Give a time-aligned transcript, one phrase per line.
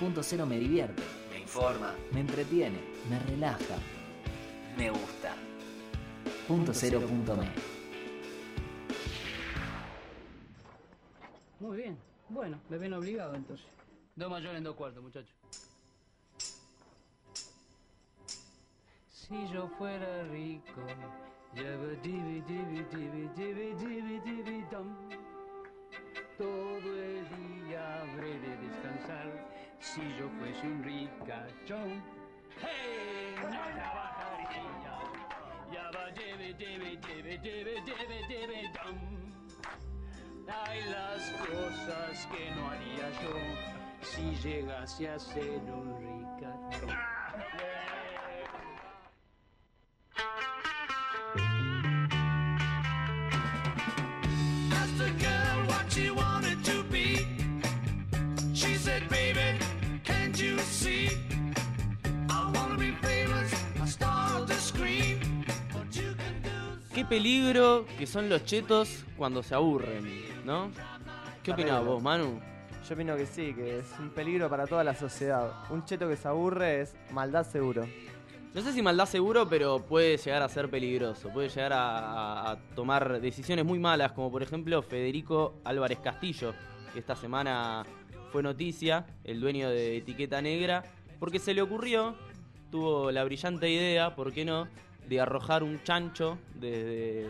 [0.00, 3.76] Punto cero me divierte, me informa, me entretiene, me relaja,
[4.78, 5.34] me gusta.
[6.48, 7.50] Punto cero punto me.
[11.60, 11.98] Muy bien.
[12.30, 13.66] Bueno, me ven obligado entonces.
[14.16, 15.34] Dos mayores en dos cuartos, muchachos.
[19.12, 20.80] Si yo fuera rico.
[26.38, 27.28] Todo el
[27.68, 32.02] día habré de descansar si yo fuese un ricachón.
[32.60, 33.34] ¡Hey!
[33.42, 34.98] No trabajaría.
[35.72, 38.98] Yabba dibi dibi dibi dibi dibi dibi dum.
[40.48, 43.34] Hay las cosas que no haría yo
[44.02, 47.19] si llegase a ser un ricachón.
[67.10, 70.04] Peligro que son los chetos cuando se aburren,
[70.44, 70.70] ¿no?
[71.42, 72.40] ¿Qué opinás vos, Manu?
[72.88, 75.52] Yo opino que sí, que es un peligro para toda la sociedad.
[75.70, 77.84] Un cheto que se aburre es maldad seguro.
[78.54, 81.30] No sé si maldad seguro, pero puede llegar a ser peligroso.
[81.30, 86.54] Puede llegar a- a tomar decisiones muy malas, como por ejemplo Federico Álvarez Castillo,
[86.92, 87.82] que esta semana
[88.30, 90.84] fue noticia, el dueño de Etiqueta Negra,
[91.18, 92.14] porque se le ocurrió,
[92.70, 94.68] tuvo la brillante idea, ¿por qué no?,
[95.10, 97.26] de arrojar un chancho desde,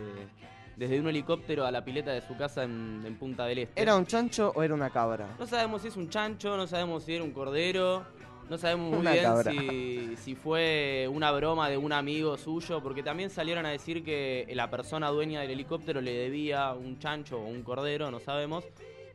[0.77, 3.81] desde un helicóptero a la pileta de su casa en, en Punta del Este.
[3.81, 5.35] ¿Era un chancho o era una cabra?
[5.39, 8.05] No sabemos si es un chancho, no sabemos si era un cordero,
[8.47, 13.01] no sabemos muy Una bien si, si fue una broma de un amigo suyo, porque
[13.01, 17.47] también salieron a decir que la persona dueña del helicóptero le debía un chancho o
[17.47, 18.63] un cordero, no sabemos,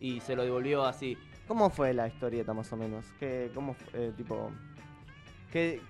[0.00, 1.16] y se lo devolvió así.
[1.46, 3.04] ¿Cómo fue la historieta más o menos?
[3.20, 4.50] ¿Qué, cómo, eh, tipo,
[5.52, 5.80] qué,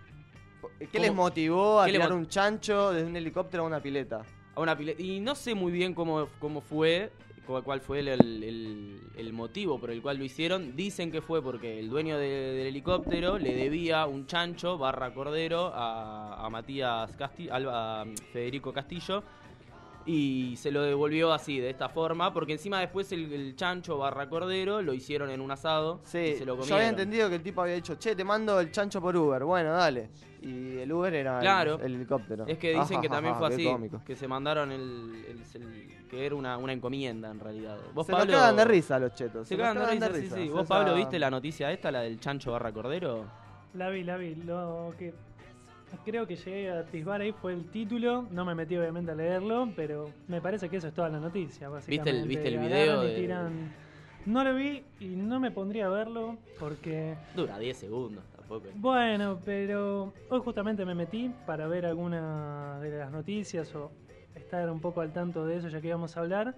[0.78, 3.66] qué ¿Cómo- les motivó a qué le tirar mo- un chancho desde un helicóptero a
[3.66, 4.22] una pileta?
[4.54, 5.00] A una pileta.
[5.02, 7.10] Y no sé muy bien cómo, cómo fue,
[7.46, 10.74] cu- cuál fue el, el- el motivo por el cual lo hicieron.
[10.76, 15.72] Dicen que fue porque el dueño de- del helicóptero le debía un chancho barra cordero
[15.74, 19.22] a, a Matías Castillo, a Federico Castillo.
[20.08, 24.28] Y se lo devolvió así, de esta forma, porque encima después el, el chancho barra
[24.28, 26.78] cordero lo hicieron en un asado y Sí, se lo yo comieron.
[26.78, 29.42] había entendido que el tipo había dicho, che, te mando el chancho por Uber.
[29.44, 30.10] Bueno, dale.
[30.42, 31.80] Y el Uber era el- Claro.
[31.82, 32.46] el, helicóptero.
[32.46, 34.00] Es que dicen Ajá, que también fue así, cómico.
[34.06, 34.80] que se mandaron el,
[35.28, 37.76] el- el- que era una, una encomienda en realidad.
[37.92, 39.48] ¿Vos, Se Pablo, lo cagan de risa los chetos.
[39.48, 40.48] Se lo cagan de risa, sí, sí.
[40.50, 43.24] ¿Vos, Esa- Pablo, viste la noticia esta, la del chancho barra cordero?
[43.74, 44.36] La vi, la vi.
[44.36, 45.12] Lo que
[46.04, 48.26] creo que llegué a atisbar ahí fue el título.
[48.30, 51.68] No me metí obviamente a leerlo, pero me parece que eso es toda la noticia,
[51.68, 52.12] básicamente.
[52.12, 53.68] ¿Viste el- viste el video de- tiran-
[54.26, 57.14] No lo vi y no me pondría a verlo porque...
[57.36, 58.66] Dura 10 segundos, tampoco.
[58.74, 63.92] Bueno, pero hoy justamente me metí para ver alguna de las noticias o
[64.34, 66.56] estar un poco al tanto de eso ya que íbamos a hablar.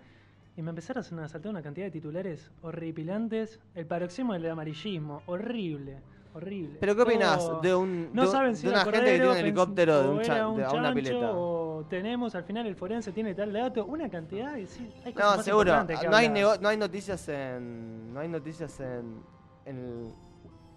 [0.56, 3.60] Y me empezaron a saltar una cantidad de titulares horripilantes.
[3.75, 5.99] El paroxismo del amarillismo, horrible,
[6.38, 6.78] horrible.
[6.81, 9.28] ¿Pero qué opinás Todo- de un- no de- saben de si una gente que tiene
[9.28, 11.31] un helicóptero de o un un de- a una chancho, pileta?
[11.32, 15.31] O tenemos al final el forense tiene tal dato, una cantidad y sí, hay cosas
[15.31, 15.87] No, más seguro.
[15.87, 18.12] que No hay, no hay noticias en.
[18.15, 19.22] No hay noticias en.
[19.66, 20.12] En el,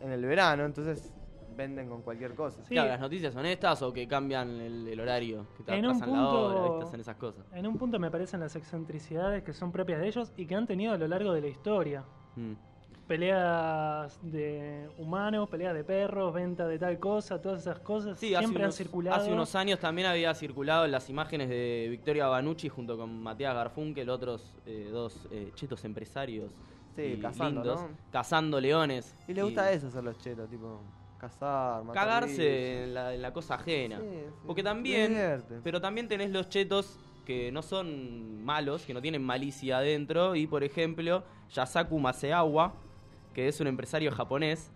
[0.02, 1.14] en el verano, entonces
[1.56, 2.62] venden con cualquier cosa.
[2.64, 2.74] Sí.
[2.74, 5.92] Claro, las noticias son estas o que cambian el, el horario, que te En un
[5.92, 6.88] atrasan la hora, punto- ¿viste?
[6.88, 7.46] hacen esas cosas.
[7.54, 10.66] En un punto me parecen las excentricidades que son propias de ellos y que han
[10.68, 12.04] tenido a lo largo de la historia.
[12.36, 12.54] Mm.
[13.08, 18.64] Peleas de humanos, peleas de perros, venta de tal cosa, todas esas cosas Sí, siempre
[18.64, 19.22] han unos, circulado.
[19.22, 24.10] hace unos años también había circulado las imágenes de Victoria Banucci junto con Matías Garfunkel,
[24.10, 26.52] otros eh, dos eh, chetos empresarios
[26.96, 27.98] Sí, y cazando, lindos, ¿no?
[28.12, 29.16] cazando leones.
[29.28, 30.82] Y le gusta eso hacer los chetos, tipo.
[31.20, 34.00] Cazar, matar cagarse en la, en la cosa ajena.
[34.00, 34.26] Sí, sí.
[34.48, 39.78] Porque también, pero también tenés los chetos que no son malos, que no tienen malicia
[39.78, 40.36] adentro.
[40.36, 42.74] Y por ejemplo, Yasaku Maseawa,
[43.34, 44.72] que es un empresario japonés,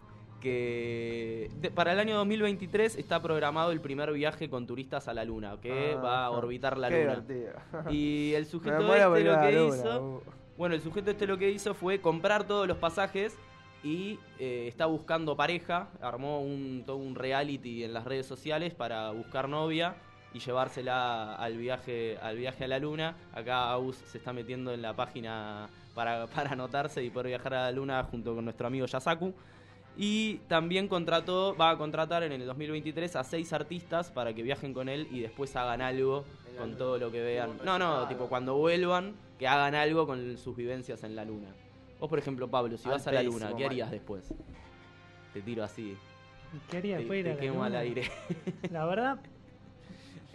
[0.60, 5.24] que de- para el año 2023 está programado el primer viaje con turistas a la
[5.26, 7.16] luna, que Ah, va a orbitar la luna.
[7.22, 7.54] divertido.
[7.92, 10.24] Y el sujeto este lo que luna, hizo, uh.
[10.58, 13.38] bueno, el sujeto este lo que hizo fue comprar todos los pasajes
[13.84, 19.12] y eh, está buscando pareja, armó un, todo un reality en las redes sociales para
[19.12, 19.96] buscar novia
[20.34, 23.16] y llevársela al viaje, al viaje a la luna.
[23.34, 27.64] Acá Aus se está metiendo en la página para, para anotarse y poder viajar a
[27.64, 29.34] la luna junto con nuestro amigo Yasaku.
[29.98, 34.74] Y también contrató, va a contratar en el 2023 a seis artistas para que viajen
[34.74, 36.26] con él y después hagan algo
[36.60, 37.58] con todo lo que vean.
[37.64, 41.48] No, no, tipo cuando vuelvan, que hagan algo con sus vivencias en la luna.
[42.00, 44.34] Vos, por ejemplo, Pablo, si vas a la luna, ¿qué harías después?
[45.34, 45.98] Te tiro así.
[46.70, 48.04] ¿Qué haría Te, después de ir te quemo al aire.
[48.72, 49.20] La verdad,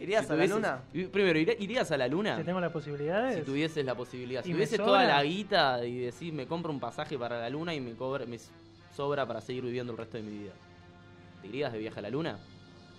[0.00, 0.80] ¿Irías Si a la luna?
[0.92, 2.36] Primero, ¿iré- ¿irías a la luna?
[2.38, 4.42] si tengo las posibilidades, Si tuvieses la posibilidad.
[4.42, 7.50] Si ¿Y me tuvieses toda la guita y decís, me compro un pasaje para la
[7.50, 8.38] luna y me, cobra, me
[8.96, 10.52] sobra para seguir viviendo el resto de mi vida.
[11.42, 12.38] ¿Te irías de viaje a la luna?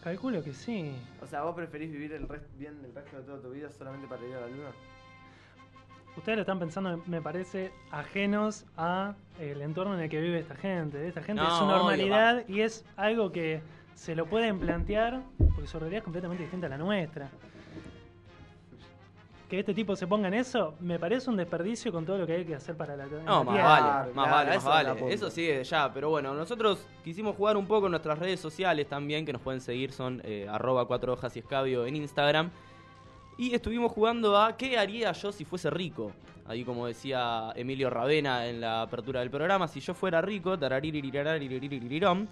[0.04, 0.92] calculo que sí.
[1.22, 4.08] O sea, ¿vos preferís vivir el rest- bien el resto de toda tu vida solamente
[4.08, 4.70] para ir a la luna?
[6.18, 10.56] Ustedes lo están pensando, me parece, ajenos a el entorno en el que vive esta
[10.56, 11.08] gente.
[11.08, 13.62] Esta gente No, es su obvio, normalidad y es algo que
[13.96, 17.30] se lo pueden plantear porque su realidad es completamente distinta a la nuestra.
[19.50, 22.34] Que este tipo se ponga en eso, me parece un desperdicio con todo lo que
[22.36, 23.68] hay que hacer para la, No, la más Tierra.
[23.68, 24.64] vale, más claro, vale, más
[25.02, 25.14] vale.
[25.14, 25.94] Eso sí, ya.
[25.94, 29.60] Pero bueno, nosotros quisimos jugar un poco en nuestras redes sociales también, que nos pueden
[29.60, 32.50] seguir, son eh, arroba cuatro hojas y escabio en Instagram.
[33.38, 36.14] Y estuvimos jugando a ¿qué haría yo si fuese rico?
[36.48, 42.30] Ahí como decía Emilio Ravena en la apertura del programa, si yo fuera rico, tarariririraraririririririrón.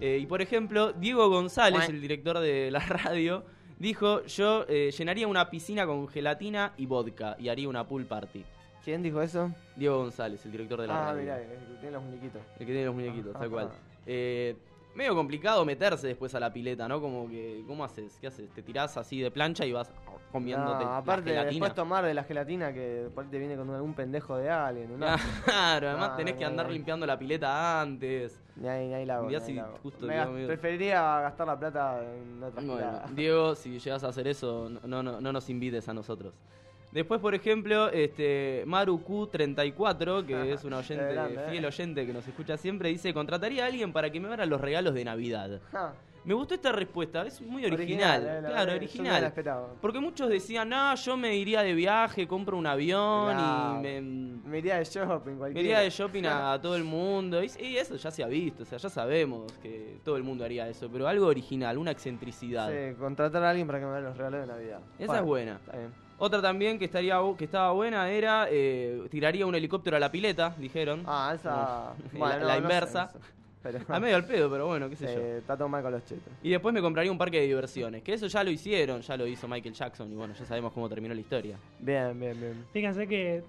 [0.00, 3.44] Eh, y por ejemplo, Diego González, el director de la radio,
[3.78, 8.44] dijo, yo eh, llenaría una piscina con gelatina y vodka y haría una pool party.
[8.84, 9.52] ¿Quién dijo eso?
[9.76, 11.20] Diego González, el director de la Ah, radio.
[11.22, 12.42] mirá, el que tiene los muñequitos.
[12.54, 13.50] El que tiene los muñequitos, tal Ajá.
[13.50, 13.68] cual.
[14.06, 14.56] Eh,
[14.94, 17.00] medio complicado meterse después a la pileta, ¿no?
[17.00, 18.18] Como que, ¿cómo haces?
[18.20, 18.50] ¿Qué haces?
[18.50, 19.92] Te tirás así de plancha y vas
[20.32, 24.36] comiéndote No, aparte, después tomar de la gelatina que después te viene con algún pendejo
[24.36, 24.98] de alguien.
[24.98, 25.06] ¿no?
[25.44, 28.40] Claro, además No, tenés que andar limpiando la pileta antes.
[28.56, 32.42] Ni ahí, ni ahí la ahí si justo Me digo, preferiría gastar la plata en
[32.42, 33.00] otras Bueno.
[33.14, 36.34] Diego, si llegas a hacer eso, no, no, no nos invites a nosotros.
[36.92, 41.50] Después, por ejemplo, este Maru Q34, que es un oyente, grande, eh.
[41.50, 44.60] fiel oyente que nos escucha siempre, dice, contrataría a alguien para que me abra los
[44.60, 45.60] regalos de Navidad.
[46.22, 48.22] Me gustó esta respuesta, es muy original.
[48.22, 49.32] eh, la claro, original.
[49.80, 54.58] Porque muchos decían, no, yo me iría de viaje, compro un avión y me, Me
[54.58, 55.66] iría de shopping, me cualquiera.
[55.66, 57.42] iría de shopping a, a todo el mundo.
[57.42, 60.44] Y, y eso ya se ha visto, o sea, ya sabemos que todo el mundo
[60.44, 62.68] haría eso, pero algo original, una excentricidad.
[62.70, 64.80] Sí, contratar a alguien para que me haga los regalos de Navidad.
[64.98, 65.52] Esa Bueno, es buena.
[65.56, 66.09] Está bien.
[66.20, 70.54] Otra también que estaría que estaba buena era eh, tiraría un helicóptero a la pileta,
[70.58, 71.02] dijeron.
[71.06, 71.94] Ah, esa.
[72.12, 72.18] No.
[72.18, 73.10] Bueno, La- no, la no sé inversa.
[73.62, 75.20] Pero, A medio al pedo, pero bueno, qué sé yo.
[75.20, 76.32] está todo mal con los chetos.
[76.42, 79.26] Y después me compraría un parque de diversiones, que eso ya lo hicieron, ya lo
[79.26, 81.58] hizo Michael Jackson y bueno, ya sabemos cómo terminó la historia.
[81.78, 82.64] Bien, bien, bien.
[82.72, 83.42] Fíjense que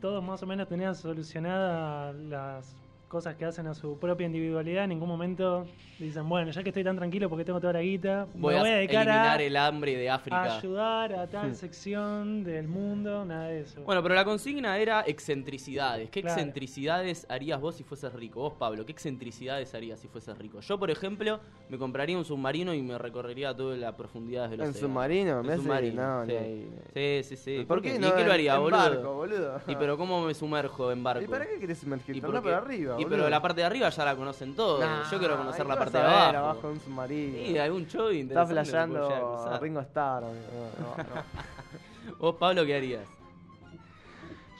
[0.00, 2.74] todos más o menos tenían solucionadas las
[3.10, 4.84] cosas que hacen a su propia individualidad.
[4.84, 5.66] En ningún momento
[5.98, 8.70] dicen, bueno, ya que estoy tan tranquilo porque tengo toda la guita, Voy, me voy
[8.70, 10.56] a a dedicar eliminar a, el hambre de a África.
[10.58, 13.82] ayudar a tal sección del mundo, nada de eso.
[13.82, 16.08] Bueno, pero la consigna era excentricidades.
[16.08, 16.36] ¿Qué Claro.
[16.40, 18.40] excentricidades harías vos si fueses rico?
[18.40, 20.60] Vos, Pablo, ¿qué excentricidades harías si fueses rico?
[20.60, 24.68] Yo, por ejemplo, me compraría un submarino y me recorrería todas las profundidades del ¿En
[24.70, 24.86] océano.
[24.88, 25.40] submarino?
[25.40, 26.32] En Me submarino, no, sí.
[26.32, 26.66] ni.
[26.94, 27.64] Sí, sí, sí.
[27.66, 28.78] ¿Por qué ¿Y no qué lo haría, en boludo?
[28.78, 29.60] barco, boludo?
[29.66, 31.24] ¿Y pero cómo me sumerjo en barco?
[31.24, 32.18] ¿Y para qué querés sumergirte?
[32.18, 32.52] ¿Y por por qué?
[32.54, 33.16] arriba, Y boludo.
[33.18, 34.80] pero la parte de arriba ya la conocen todos.
[34.80, 36.36] Nah, Yo quiero conocer ¿y la parte de abajo.
[36.36, 37.38] abajo de un submarino.
[37.38, 39.58] Y algún show Está flasheando.
[39.60, 40.24] Ringo Starr.
[40.24, 40.70] amigo.
[40.80, 42.18] No, no, no.
[42.18, 43.02] ¿Vos, Pablo, qué harías?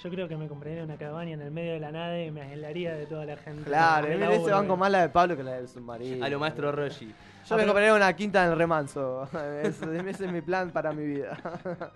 [0.02, 2.40] Yo creo que me compraría una cabaña en el medio de la nada y me
[2.40, 3.64] aislaría de toda la gente.
[3.64, 6.24] Claro, mira, ese banco más la de Pablo que la del submarino.
[6.24, 7.06] A lo maestro Roshi.
[7.06, 9.28] Yo Ah, me pero- compraría una quinta en el remanso.
[9.62, 11.36] ese, ese es mi plan para mi vida.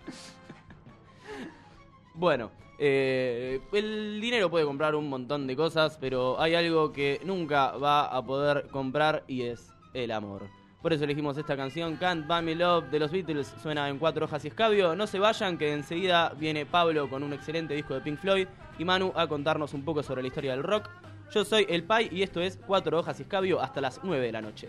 [2.15, 7.73] Bueno, eh, el dinero puede comprar un montón de cosas, pero hay algo que nunca
[7.73, 10.43] va a poder comprar y es el amor.
[10.81, 13.55] Por eso elegimos esta canción, Can't Buy Me Love, de los Beatles.
[13.63, 14.95] Suena en cuatro hojas y escabio.
[14.95, 18.47] No se vayan, que enseguida viene Pablo con un excelente disco de Pink Floyd
[18.79, 20.91] y Manu a contarnos un poco sobre la historia del rock.
[21.33, 24.33] Yo soy El Pai y esto es Cuatro Hojas y Escabio hasta las 9 de
[24.33, 24.69] la noche.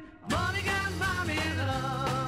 [0.00, 0.02] money.
[0.30, 2.23] Money can buy me love.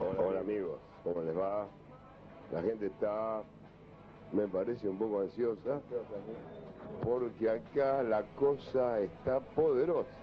[0.00, 1.68] Hola amigos, ¿cómo les va?
[2.50, 3.44] La gente está,
[4.32, 5.80] me parece, un poco ansiosa
[7.04, 10.21] porque acá la cosa está poderosa.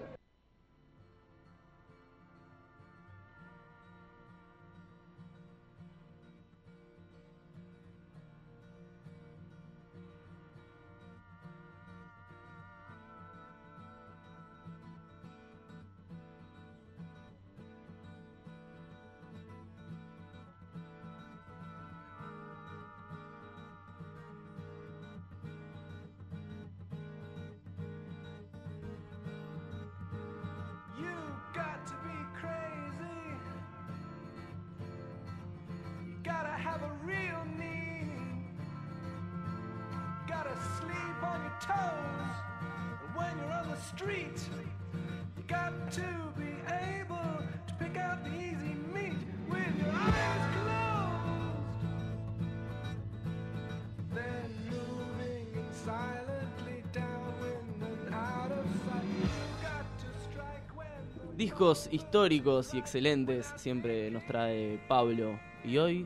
[61.60, 65.38] Discos históricos y excelentes siempre nos trae Pablo.
[65.66, 66.06] Y hoy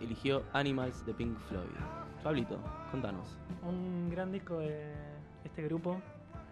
[0.00, 1.66] eligió Animals de Pink Floyd.
[2.22, 2.60] Pablito,
[2.92, 3.36] contanos.
[3.64, 4.92] Un gran disco de
[5.42, 6.00] este grupo,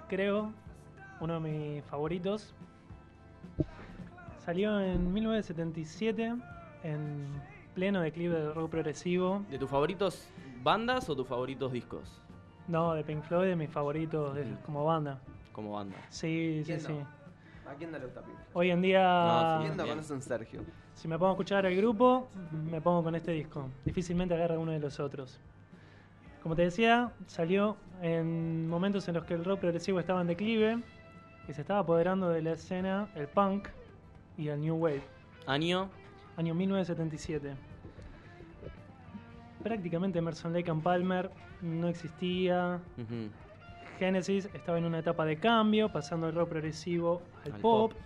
[0.09, 0.53] creo,
[1.21, 2.53] uno de mis favoritos.
[4.45, 6.35] Salió en 1977
[6.83, 7.29] en
[7.75, 9.45] pleno declive del rock progresivo.
[9.53, 10.27] ¿De tus favoritos
[10.65, 12.21] bandas o tus favoritos discos?
[12.67, 15.21] No, de Pink Floyd, de mis favoritos de- como banda.
[15.53, 15.95] Como banda.
[16.09, 16.93] Sí, sí, ¿Quién sí.
[17.73, 18.23] ¿A quién no le gusta?
[18.53, 19.97] Hoy en día, No, sí, ¿Quién no bien.
[19.97, 20.61] conoce a un Sergio?
[20.95, 22.29] si me pongo a escuchar al grupo,
[22.71, 23.69] me pongo con este disco.
[23.85, 25.41] Difícilmente agarra uno de los otros.
[26.43, 30.79] Como te decía, salió en momentos en los que el rock progresivo estaba en declive
[31.49, 33.69] y se estaba apoderando de la escena el punk
[34.37, 35.03] y el new wave.
[35.47, 35.89] Año.
[36.37, 37.55] Año 1977.
[39.63, 41.31] Prácticamente Emerson Lake and Palmer
[41.63, 42.81] no existía.
[42.99, 43.31] Ujú.
[44.07, 47.93] Genesis estaba en una etapa de cambio, pasando del rock progresivo al, Al pop.
[47.93, 48.01] pop.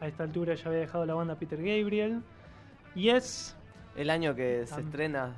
[0.00, 2.22] A esta altura ya había dejado la banda Peter Gabriel.
[2.94, 3.56] Y es
[3.96, 5.34] El año que se estrena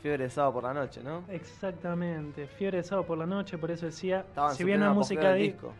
[0.00, 1.24] Fiebre de Sábado por la noche, ¿no?
[1.28, 4.90] exactamente Fiebre de sábado por la noche, por eso decía, Estaba en si bien no
[4.90, 5.72] es música disco.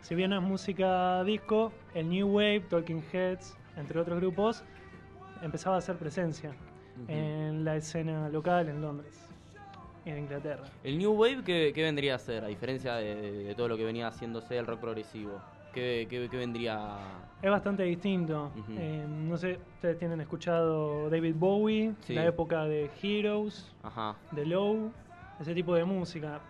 [0.00, 4.62] si bien no es música disco, el New Wave, Talking Heads, entre otros grupos,
[5.42, 6.54] empezaba a hacer presencia
[7.08, 9.27] en la escena local en Londres,
[10.10, 10.64] en Inglaterra.
[10.84, 12.44] El New Wave, ¿qué, qué vendría a ser?
[12.44, 15.40] A diferencia de, de- de todo lo que venía haciéndose el rock progresivo.
[15.72, 16.96] ¿Qué, qué- qué vendría...?
[17.42, 18.50] Es bastante distinto.
[18.70, 22.14] Eh, no sé, ustedes tienen escuchado David Bowie, Sí.
[22.14, 24.16] la época de Heroes, Ajá.
[24.32, 24.90] de Low,
[25.40, 26.40] ese tipo de música.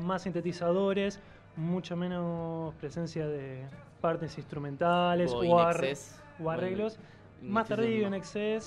[0.00, 1.20] Más sintetizadores,
[1.56, 3.64] mucho menos presencia de
[4.00, 6.22] partes instrumentales O o, In ar- Excess.
[6.42, 6.98] o arreglos.
[7.42, 8.14] Más tardío en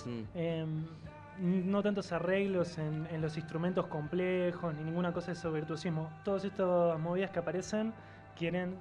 [0.06, 0.24] Mm.
[0.36, 0.86] em,
[1.40, 6.10] no tantos arreglos en, en los instrumentos complejos, ni ninguna cosa de eso virtuosismo.
[6.24, 7.94] Todas estas movidas que aparecen
[8.36, 8.78] quieren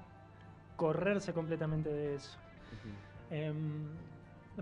[0.76, 2.38] correrse completamente de eso.
[2.72, 3.34] Ujú.
[3.34, 3.86] Em,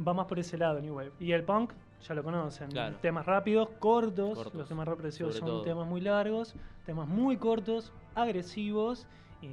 [0.07, 1.13] va más por ese lado, New Wave.
[1.21, 1.73] Y el punk,
[2.07, 2.71] ya lo conocen.
[2.71, 2.97] Claro.
[2.97, 4.37] Temas rápidos, cortos.
[4.37, 5.63] Cortos, Los temas represivos son todo.
[5.63, 9.07] temas muy largos, temas muy cortos, agresivos
[9.41, 9.51] y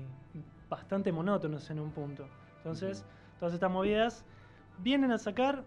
[0.69, 2.27] bastante monótonos en un punto.
[2.57, 3.05] Entonces,
[3.39, 4.24] todas estas movidas
[4.77, 5.63] vienen a sacar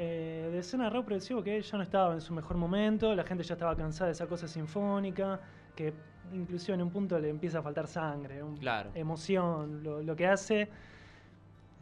[0.00, 3.42] eh, de escena rock progresivo que ya no estaba en su mejor momento, la gente
[3.42, 5.40] ya estaba cansada de esa cosa sinfónica,
[5.74, 5.92] que
[6.32, 8.90] inclusive en un punto le empieza a faltar sangre, un- Claro.
[8.94, 10.68] emoción, lo, lo que hace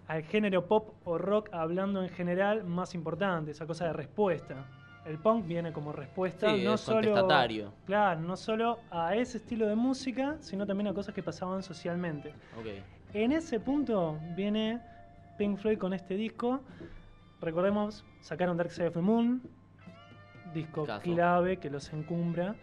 [0.08, 4.64] al género pop o rock hablando en general más importante, esa cosa de respuesta.
[5.04, 7.28] El punk viene como respuesta Sí, no es solo
[7.84, 12.32] claro, no solo a ese estilo de música, sino también a cosas que pasaban socialmente.
[13.12, 14.80] En ese punto viene
[15.36, 16.60] Pink Floyd con este disco.
[17.40, 19.42] Recordemos, sacaron Dark Side of the Moon,
[20.54, 21.02] disco Caso.
[21.02, 22.54] clave que los encumbra,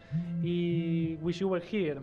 [0.44, 2.02] y Wish You Were Here.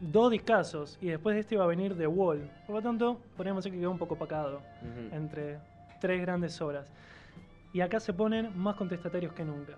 [0.00, 2.50] Dos discazos, y después de este iba a venir The Wall.
[2.66, 5.14] Por lo tanto, podríamos decir que quedó un poco opacado Ujú.
[5.14, 5.58] entre
[6.00, 6.90] tres grandes obras.
[7.72, 9.74] Y acá se ponen más contestatarios que nunca.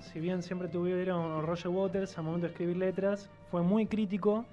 [0.00, 4.44] Si bien siempre tuvieron Roger Waters al momento de escribir letras, fue muy crítico.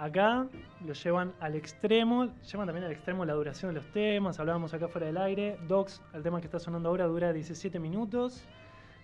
[0.00, 0.46] Acá
[0.86, 4.40] lo llevan al extremo, llevan también al extremo la duración de los temas.
[4.40, 5.58] Hablábamos acá fuera del aire.
[5.68, 8.42] Docs, el tema que está sonando ahora, dura 17 minutos.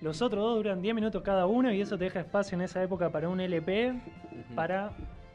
[0.01, 2.83] Los otros dos duran 10 minutos cada uno y eso te deja espacio en esa
[2.83, 3.93] época para un LP,
[4.55, 4.93] para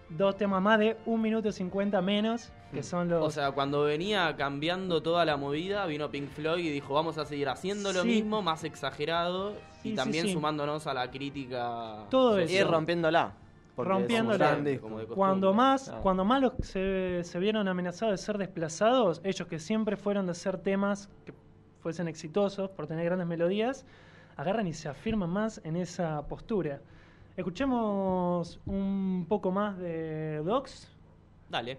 [0.10, 3.24] dos temas más de 1 minuto 50 menos, que son los...
[3.24, 7.25] O sea, cuando venía cambiando toda la movida, vino Pink Floyd y dijo, vamos a
[7.25, 8.08] seguir haciendo lo Sí.
[8.08, 9.53] mismo, más exagerado,
[9.84, 10.34] Sí, y también sí.
[10.34, 12.06] sumándonos a la crítica.
[12.10, 12.70] Todo Y eso.
[12.70, 13.34] Rompiéndola.
[14.80, 15.16] Como de costumbre.
[15.16, 16.01] Cuando más, Claro.
[16.01, 20.34] cuando más los se, se vieron amenazados de ser desplazados, ellos que siempre fueron de
[20.34, 21.34] hacer temas que
[21.82, 23.86] fuesen exitosos por tener grandes melodías,
[24.38, 26.82] agarran y se afirman más en esa postura.
[27.38, 30.90] Escuchemos un poco más de Dogs.
[31.50, 31.78] Dale.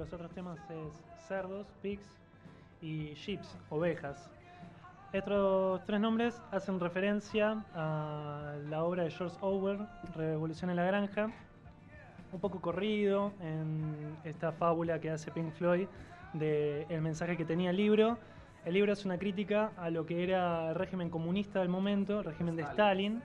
[0.00, 2.16] Los otros temas es Cerdos, Pigs
[2.80, 4.30] y Sheeps, Ovejas.
[5.12, 11.30] Estos tres nombres hacen referencia a la obra de George Orwell, Revolución en la Granja,
[12.32, 15.86] un poco corrido en esta fábula que hace Pink Floyd
[16.32, 18.16] de el mensaje que tenía el libro.
[18.64, 22.24] El libro es una crítica a lo que era el régimen comunista del momento, el
[22.24, 23.20] régimen de Stalin.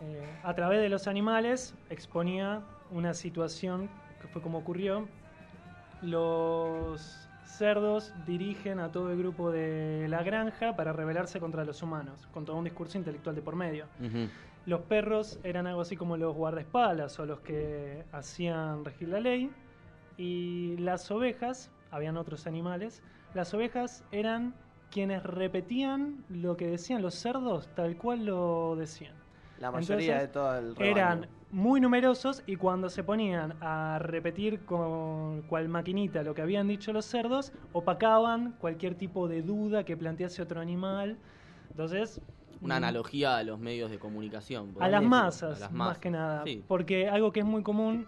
[0.00, 3.90] Eh, a través de los animales exponía una situación
[4.22, 5.06] que fue como ocurrió.
[6.02, 12.28] Los cerdos dirigen a todo el grupo de la granja para rebelarse contra los humanos,
[12.32, 13.86] con todo un discurso intelectual de por medio.
[14.66, 19.50] Los perros eran algo así como los guardaespaldas o los que hacían regir la ley.
[20.16, 23.02] Y las ovejas, habían otros animales,
[23.34, 24.54] las ovejas eran
[24.90, 29.14] quienes repetían lo que decían los cerdos tal cual lo decían.
[29.58, 30.90] La mayoría Entonces, de todo el rebaño.
[30.90, 36.66] Eran muy numerosos y cuando se ponían a repetir con cual maquinita lo que habían
[36.66, 41.18] dicho los cerdos, opacaban cualquier tipo de duda que plantease otro animal.
[41.70, 42.20] Entonces,
[42.62, 44.74] Una mm, analogía a los medios de comunicación.
[44.80, 46.42] a las masas, A las más que nada.
[46.44, 46.64] Sí.
[46.66, 48.06] Porque algo que es muy común,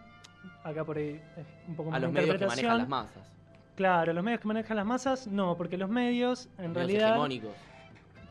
[0.62, 3.30] acá por ahí es un poco más A los medios que manejan las masas.
[3.76, 7.52] Claro, los medios que manejan las masas, no, porque los medios en medios realidad hegemónicos.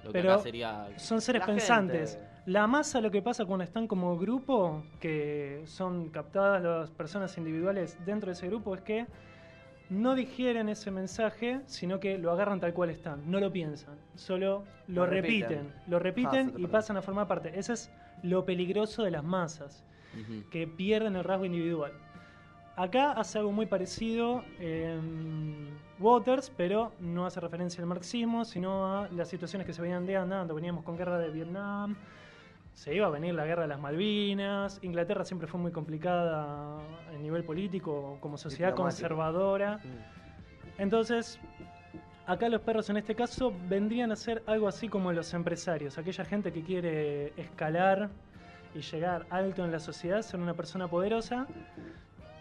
[0.03, 0.87] Lo que pero acá sería.
[0.97, 2.13] son seres pensantes.
[2.15, 2.32] gente.
[2.45, 7.97] La masa lo que pasa cuando están como grupo, que son captadas las personas individuales
[8.05, 9.07] dentro de ese grupo, es que
[9.89, 14.63] no digieren ese mensaje, sino que lo agarran tal cual están, no lo piensan, solo
[14.87, 15.73] lo, Lo repiten, repiten.
[15.87, 17.57] lo Ah, repiten te y pasan a formar parte.
[17.57, 17.91] Ese es
[18.23, 19.83] lo peligroso de las masas,
[20.51, 21.93] que pierden el rasgo individual.
[22.75, 29.07] Acá hace algo muy parecido en Waters, pero no hace referencia al marxismo, sino a
[29.09, 30.55] las situaciones que se venían de andando.
[30.55, 31.95] Veníamos con guerra de Vietnam,
[32.73, 37.17] se iba a venir la guerra de las Malvinas, Inglaterra siempre fue muy complicada a
[37.21, 39.77] nivel político, como sociedad conservadora.
[39.77, 40.81] Mm.
[40.81, 41.39] Entonces,
[42.25, 46.25] acá los perros en este caso vendrían a ser algo así como los empresarios, aquella
[46.25, 48.09] gente que quiere escalar
[48.73, 51.47] y llegar alto en la sociedad, ser una persona poderosa,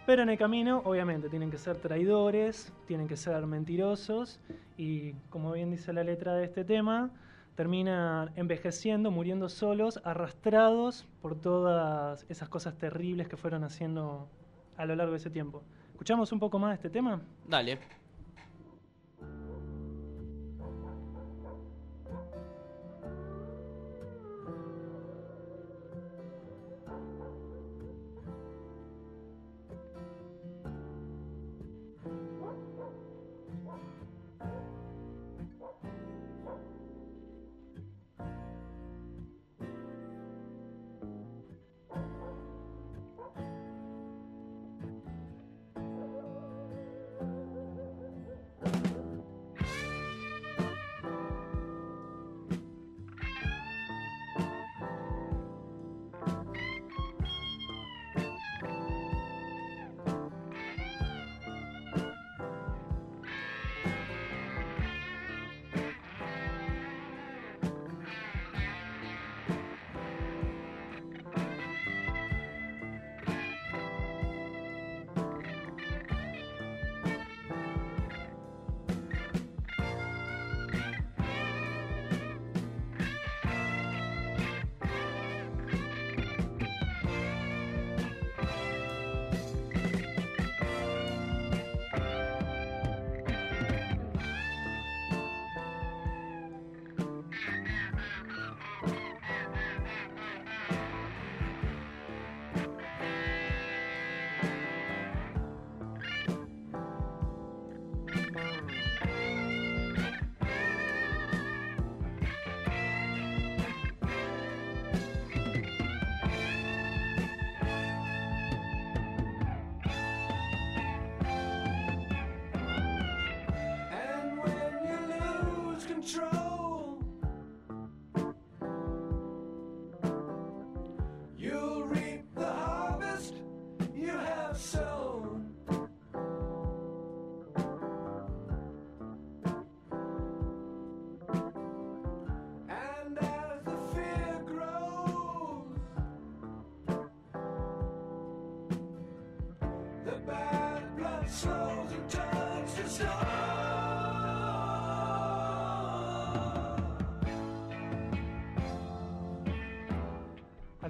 [0.07, 4.41] pero en el camino obviamente tienen que ser traidores, tienen que ser mentirosos
[4.77, 7.11] y como bien dice la letra de este tema,
[7.55, 14.29] terminan envejeciendo, muriendo solos, arrastrados por todas esas cosas terribles que fueron haciendo
[14.77, 15.63] a lo largo de ese tiempo.
[15.91, 17.21] ¿Escuchamos un poco más de este tema?
[17.47, 17.79] Dale.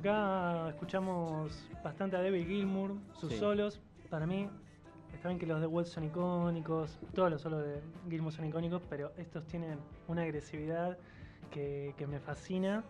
[0.02, 3.38] Acá escuchamos bastante a David Gilmour, sus Sí.
[3.38, 3.80] solos.
[4.10, 4.48] Para mí,
[5.14, 8.82] está bien que los de Wolf son icónicos, todos los solos de Gilmour son icónicos,
[8.90, 10.98] pero estos tienen una agresividad
[11.52, 12.82] que, que me fascina.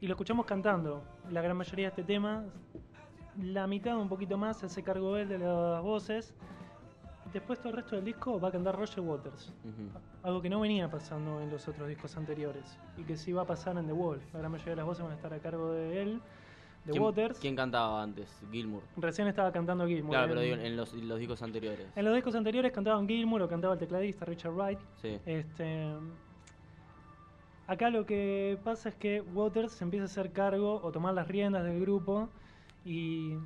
[0.00, 1.04] Y lo escuchamos cantando.
[1.30, 2.44] La gran mayoría de este tema,
[3.38, 6.34] la mitad un poquito más, se hace cargo él de las voces.
[7.32, 9.52] Después todo el resto del disco va a cantar Roger Waters.
[10.22, 13.46] Algo que no venía pasando en los otros discos anteriores y que sí va a
[13.46, 14.20] pasar en The Wall.
[14.32, 16.20] La gran mayoría de las voces van a estar a cargo de él,
[16.84, 17.38] de ¿Quién, Waters.
[17.38, 18.28] quién cantaba antes?
[18.50, 18.82] Gilmour.
[18.96, 20.10] Recién estaba cantando Gilmour.
[20.10, 21.86] Claro, pero en, digo, en los, los discos anteriores.
[21.94, 24.78] en los discos anteriores cantaban Gilmour o cantaba el tecladista Richard Wright.
[25.00, 25.18] Sí.
[25.24, 25.94] Este,
[27.66, 31.28] acá lo que pasa es que Waters se empieza a hacer cargo o tomar las
[31.28, 32.28] riendas del grupo
[32.84, 33.36] y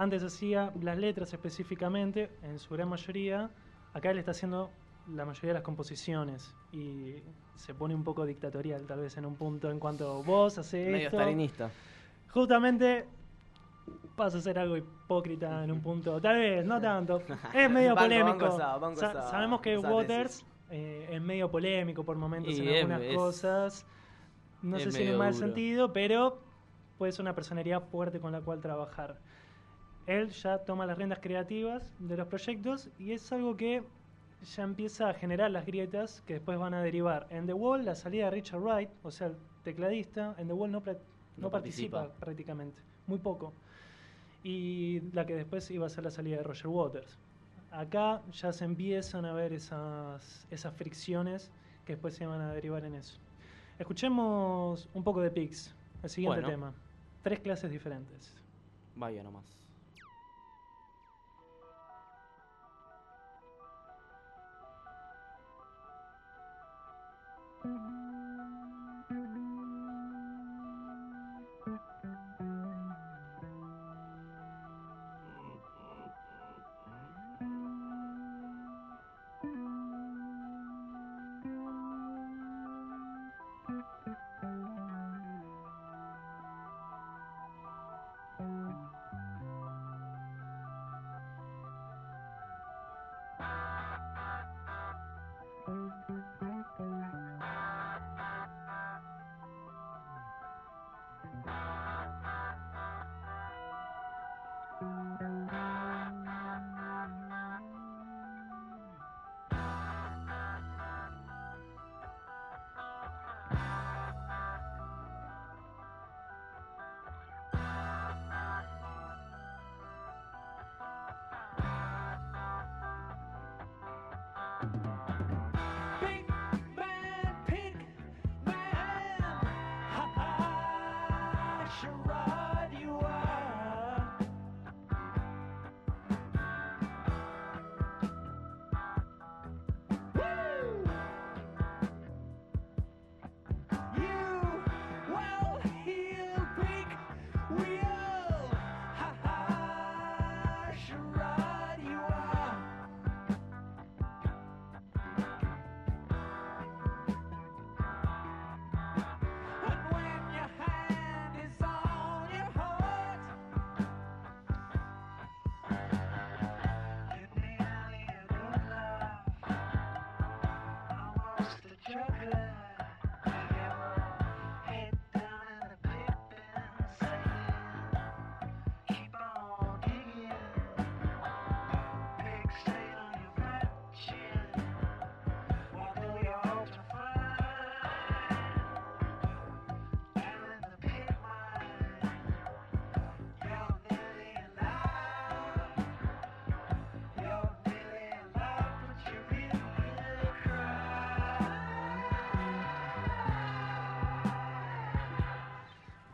[0.00, 3.50] antes hacía las letras específicamente, en su gran mayoría.
[3.92, 4.70] Acá él está haciendo
[5.08, 7.16] la mayoría de las composiciones y
[7.56, 11.06] se pone un poco dictatorial tal vez en un punto en cuanto vos haces Medio
[11.06, 11.16] esto.
[11.16, 11.70] stalinista.
[12.30, 13.06] Justamente
[14.16, 16.20] vas a ser algo hipócrita en un punto.
[16.20, 17.22] Tal vez, no tanto.
[17.54, 18.58] Es medio Banco, polémico.
[18.58, 23.00] banco banco Sa- sabemos que Waters eh, es medio polémico por momentos Y en algunas
[23.02, 23.86] es- cosas.
[24.60, 25.46] No sé si en un mal duro.
[25.46, 26.42] sentido, pero
[26.98, 29.18] puede ser una personalidad fuerte con la cual trabajar.
[30.08, 33.82] Él ya toma las riendas creativas de los proyectos y es algo que
[34.56, 37.26] ya empieza a generar las grietas que después van a derivar.
[37.30, 40.72] En The Wall, la salida de Richard Wright, o sea, el tecladista, en The Wall
[40.72, 40.94] no, pra-
[41.36, 41.98] no No participa.
[41.98, 42.20] participa.
[42.24, 43.52] prácticamente, muy poco.
[44.42, 47.18] Y la que después iba a ser la salida de Roger Waters.
[47.70, 51.50] Acá ya se empiezan a ver esas, esas fricciones
[51.84, 53.18] que después se van a derivar en eso.
[53.78, 56.48] Escuchemos un poco de Pix, el siguiente Bueno.
[56.48, 56.74] tema.
[57.22, 58.34] Tres clases diferentes.
[58.96, 59.57] Vaya nomás.
[67.68, 68.07] Mm-hmm.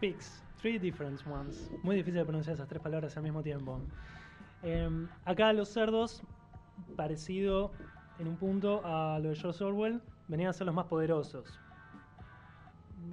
[0.05, 1.71] Pix, three different ones.
[1.83, 3.81] Muy difícil de pronunciar esas tres palabras al mismo tiempo.
[4.62, 6.23] Em, acá los cerdos,
[6.95, 7.71] parecido
[8.19, 11.59] en un punto a lo de George Orwell, venían a ser los más poderosos.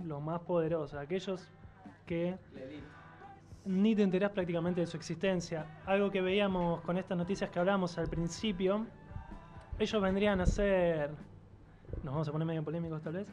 [0.04, 1.48] Los más poderosos, aquellos
[2.06, 2.38] que
[3.64, 5.66] ni te enterás prácticamente de su existencia.
[5.86, 8.86] Algo que veíamos con estas noticias que hablamos al principio,
[9.80, 11.12] ellos vendrían a ser,
[12.04, 13.28] nos vamos a poner medio polémicos tal vez,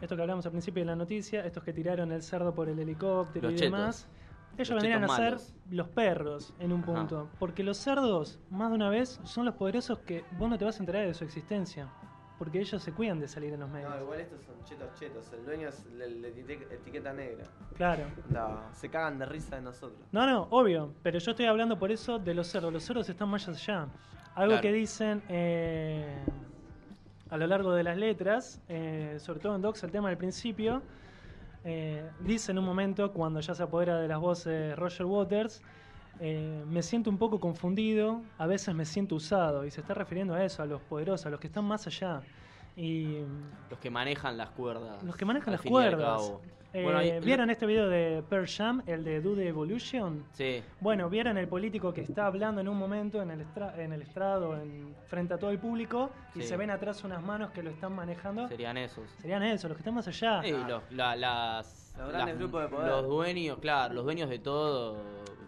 [0.00, 2.78] esto que hablamos al principio de la noticia, estos que tiraron el cerdo por el
[2.78, 3.72] helicóptero Los y chetos.
[3.78, 4.08] demás,
[4.56, 5.54] ellos Los vendrían a ser malos.
[5.70, 6.92] los perros en un Ajá.
[6.94, 7.28] punto.
[7.38, 10.76] Porque los cerdos, más de una vez, son los poderosos que vos no te vas
[10.78, 11.88] a enterar de su existencia.
[12.38, 13.90] porque ellos se cuidan de salir en los medios.
[13.90, 15.32] No, igual estos son chetos chetos.
[15.32, 16.04] El dueño es la
[16.72, 17.46] etiqueta, negra.
[17.74, 18.04] Claro.
[18.30, 19.98] La- se cagan de risa de nosotros.
[20.12, 22.72] No, no, obvio, pero yo estoy hablando por eso de los cerdos.
[22.72, 23.88] Los cerdos están más allá.
[24.36, 24.62] Algo Claro.
[24.62, 26.22] que dicen eh,
[27.30, 30.82] a lo largo de las letras, eh, sobre todo en Docs, el tema del principio,
[31.64, 35.62] eh, dice en un momento, cuando ya se apodera de las voces Roger Waters,
[36.20, 40.34] eh, me siento un poco confundido, a veces me siento usado, y se está refiriendo
[40.34, 42.22] a eso, a los poderosos, a los que están más allá.
[42.78, 43.18] Y
[43.70, 45.02] Los que manejan las cuerdas.
[45.02, 46.32] los que manejan las cuerdas.
[46.74, 50.24] Eh, Bueno, ¿Vieron este video de Pearl Jam, el de Do the Evolution?
[50.32, 53.92] Sí, Bueno, vieron el político que está hablando en un momento en el, estra- en
[53.94, 56.48] el estrado, en, frente a todo el público, y Sí.
[56.48, 58.46] se ven atrás unas manos que lo están manejando.
[58.48, 59.10] serían esos.
[59.18, 60.42] Serían esos, los que están más allá.
[60.42, 62.86] Sí, los, la- las, Los grandes las- grupos de poder.
[62.90, 64.98] Los dueños, claro, los dueños de todo,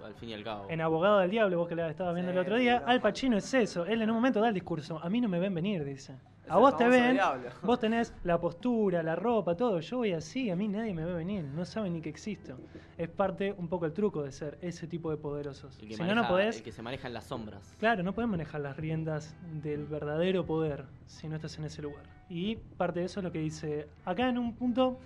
[0.03, 0.66] al fin y al cabo.
[0.71, 2.90] En Abogado del Diablo, vos que la estabas viendo Sí, el otro día, claro.
[2.93, 3.85] Al Pacino es eso.
[3.85, 4.99] Él en un momento da el discurso.
[5.01, 6.16] A mí no me ven venir, dice.
[6.51, 7.49] A vos te ven, diablo.
[7.63, 9.79] vos tenés la postura, la ropa, todo.
[9.81, 11.45] Yo voy así, a mí nadie me ve venir.
[11.45, 12.59] No saben ni que existo.
[12.99, 15.79] Es parte, un poco el truco de ser ese tipo de poderosos.
[15.81, 16.57] el, que Si no, maneja- no podés.
[16.57, 17.75] el que se maneja en las sombras.
[17.79, 22.05] Claro, no puedes manejar las riendas del verdadero poder si no estás en ese lugar.
[22.29, 24.99] Y parte de eso es lo que dice acá en un punto,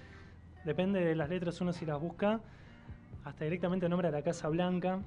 [0.65, 2.41] depende de las letras uno si las busca,
[3.25, 5.01] hasta directamente nombra a la Casa Blanca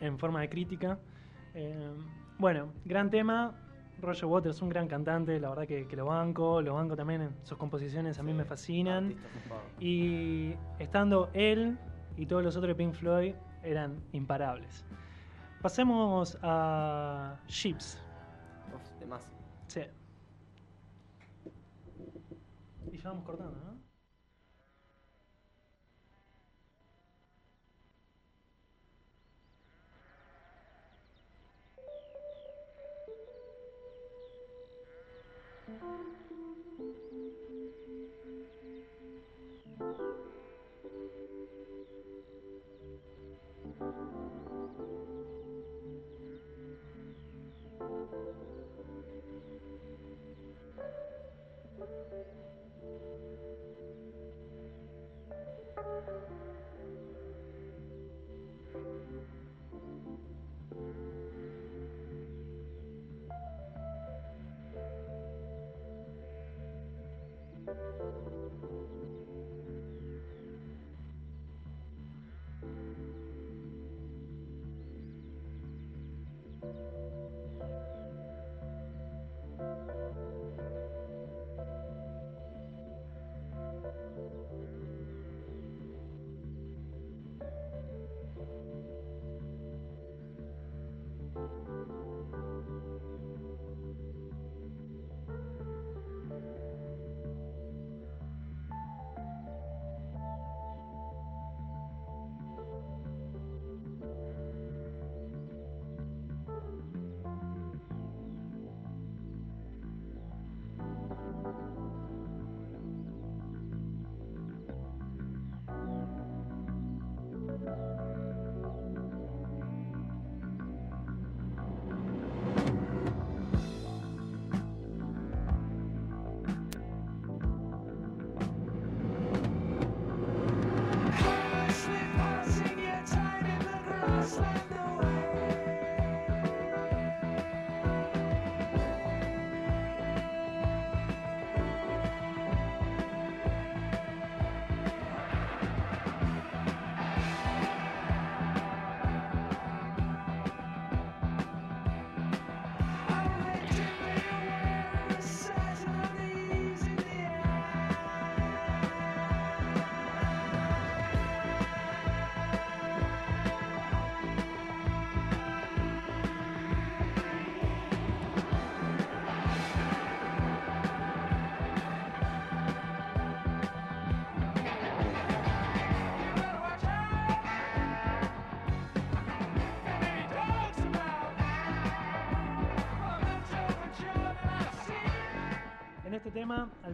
[0.00, 0.98] en forma de crítica.
[1.54, 1.90] Eh,
[2.38, 3.54] bueno, gran tema.
[4.04, 7.34] Roger Waters, un gran cantante, la verdad que, que lo banco, lo banco también en
[7.44, 9.14] sus composiciones, a mí me fascinan.
[9.80, 11.78] Y estando él
[12.16, 14.84] y todos los otros de Pink Floyd eran imparables.
[15.62, 17.98] Pasemos a Ships.
[18.74, 19.32] Uf, de más.
[19.66, 19.80] Sí.
[22.92, 23.83] Y ya vamos cortando, ¿no?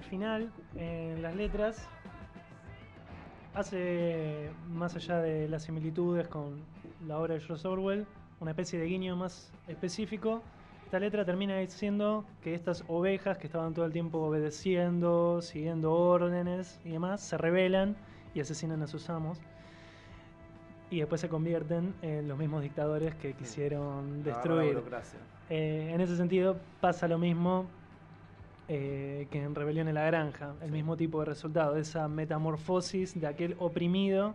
[0.00, 1.86] Al final, en las letras,
[3.52, 6.62] hace, más allá de las similitudes con
[7.06, 8.06] la obra de George Orwell,
[8.40, 10.42] una especie de guiño más específico.
[10.86, 16.80] Esta letra termina diciendo que estas ovejas que estaban todo el tiempo obedeciendo, siguiendo órdenes
[16.82, 17.94] y demás, se rebelan
[18.34, 19.38] y asesinan a sus amos.
[20.90, 24.76] Y después se convierten en los mismos dictadores que quisieron destruir.
[24.76, 25.18] burocracia.
[25.50, 27.66] Eh, en ese sentido pasa lo mismo
[28.72, 30.54] eh, que en Rebelión en la Granja.
[30.62, 34.32] El mismo tipo de resultado, esa metamorfosis de aquel oprimido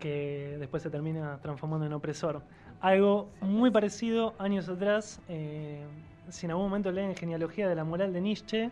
[0.00, 2.40] que después se termina transformando en opresor.
[2.80, 5.84] Algo muy parecido años atrás, eh,
[6.30, 8.70] si en algún momento leen Genealogía de la Moral de Nietzsche,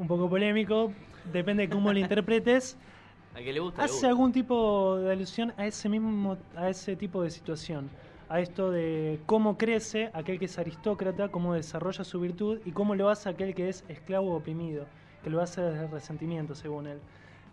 [0.00, 0.90] un poco polémico,
[1.32, 2.76] depende de cómo lo interpretes,
[3.36, 4.08] Al que le gusta, le hace gusta.
[4.08, 7.90] algún tipo de alusión a ese mismo a ese tipo de situación
[8.28, 12.94] a esto de cómo crece aquel que es aristócrata cómo desarrolla su virtud y cómo
[12.94, 14.86] lo hace aquel que es esclavo o oprimido
[15.22, 16.98] que lo hace desde el resentimiento según él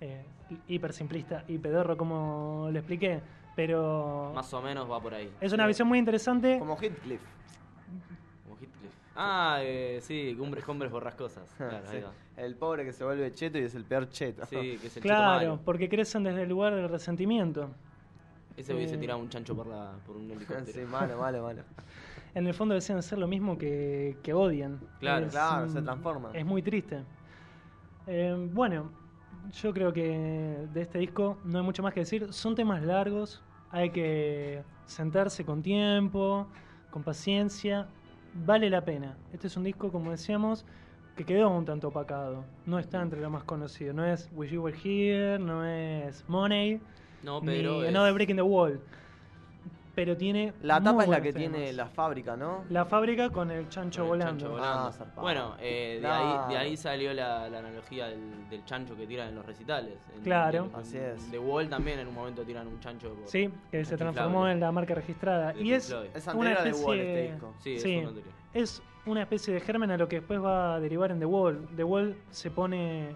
[0.01, 0.23] eh,
[0.67, 3.21] hiper simplista y pedorro como lo expliqué
[3.55, 5.29] pero Más o menos va por ahí.
[5.39, 7.21] es una visión muy interesante Como Heathcliff.
[8.43, 8.91] Como Heathcliff.
[9.15, 11.53] Ah, eh, sí, hombres, hombres borrascosas.
[11.57, 11.97] Claro, Sí.
[11.97, 12.11] ahí va.
[12.35, 14.43] El pobre que se vuelve cheto y es el peor cheto.
[14.47, 17.69] Sí, que es el cheto claro porque crecen desde el lugar del resentimiento
[18.57, 18.97] Ese hubiese Eh.
[18.99, 20.65] tirado un chancho por, la, por un helicóptero.
[20.73, 21.63] sí, malo, malo, malo.
[22.35, 24.79] en el fondo desean ser lo mismo que, que odian.
[24.99, 25.27] Claro.
[25.27, 26.35] Claro, un- se transforman.
[26.35, 27.03] Es muy triste.
[28.07, 28.91] Eh, bueno,
[29.61, 32.31] yo creo que de este disco no hay mucho más que decir.
[32.33, 36.47] Son temas largos, hay que sentarse con tiempo,
[36.91, 37.87] con paciencia.
[38.33, 39.15] Vale la pena.
[39.31, 40.65] Este es un disco, como decíamos,
[41.15, 42.43] que quedó un tanto opacado.
[42.65, 43.93] No está entre lo más conocido.
[43.93, 46.81] No es Wish You Were Here, no es Money,
[47.23, 47.73] No, pero.
[47.81, 48.79] ni es- Another Breaking the Wall.
[49.95, 50.53] Pero tiene.
[50.63, 51.51] La tapa es la que temas.
[51.55, 52.63] tiene la fábrica, ¿no?
[52.71, 54.45] La fábrica con el chancho con el volando.
[54.45, 54.89] chancho volando.
[55.15, 59.05] Ah, bueno, eh, de, ahí, de ahí salió la, la analogía del, del chancho que
[59.05, 59.93] tiran en los recitales.
[60.17, 60.69] En- Claro.
[60.73, 61.29] en- Así es.
[61.29, 63.09] De Wall también en un momento tiran un chancho.
[63.13, 63.97] por- Sí, que se Inflable.
[63.97, 65.53] transformó en la marca registrada.
[65.53, 65.91] de Y es.
[66.15, 67.53] Es una anterior a The especie, Wall este disco.
[67.59, 68.21] Sí, es un
[68.55, 71.67] es una especie de germen a lo que después va a derivar en The Wall.
[71.75, 73.15] The Wall se pone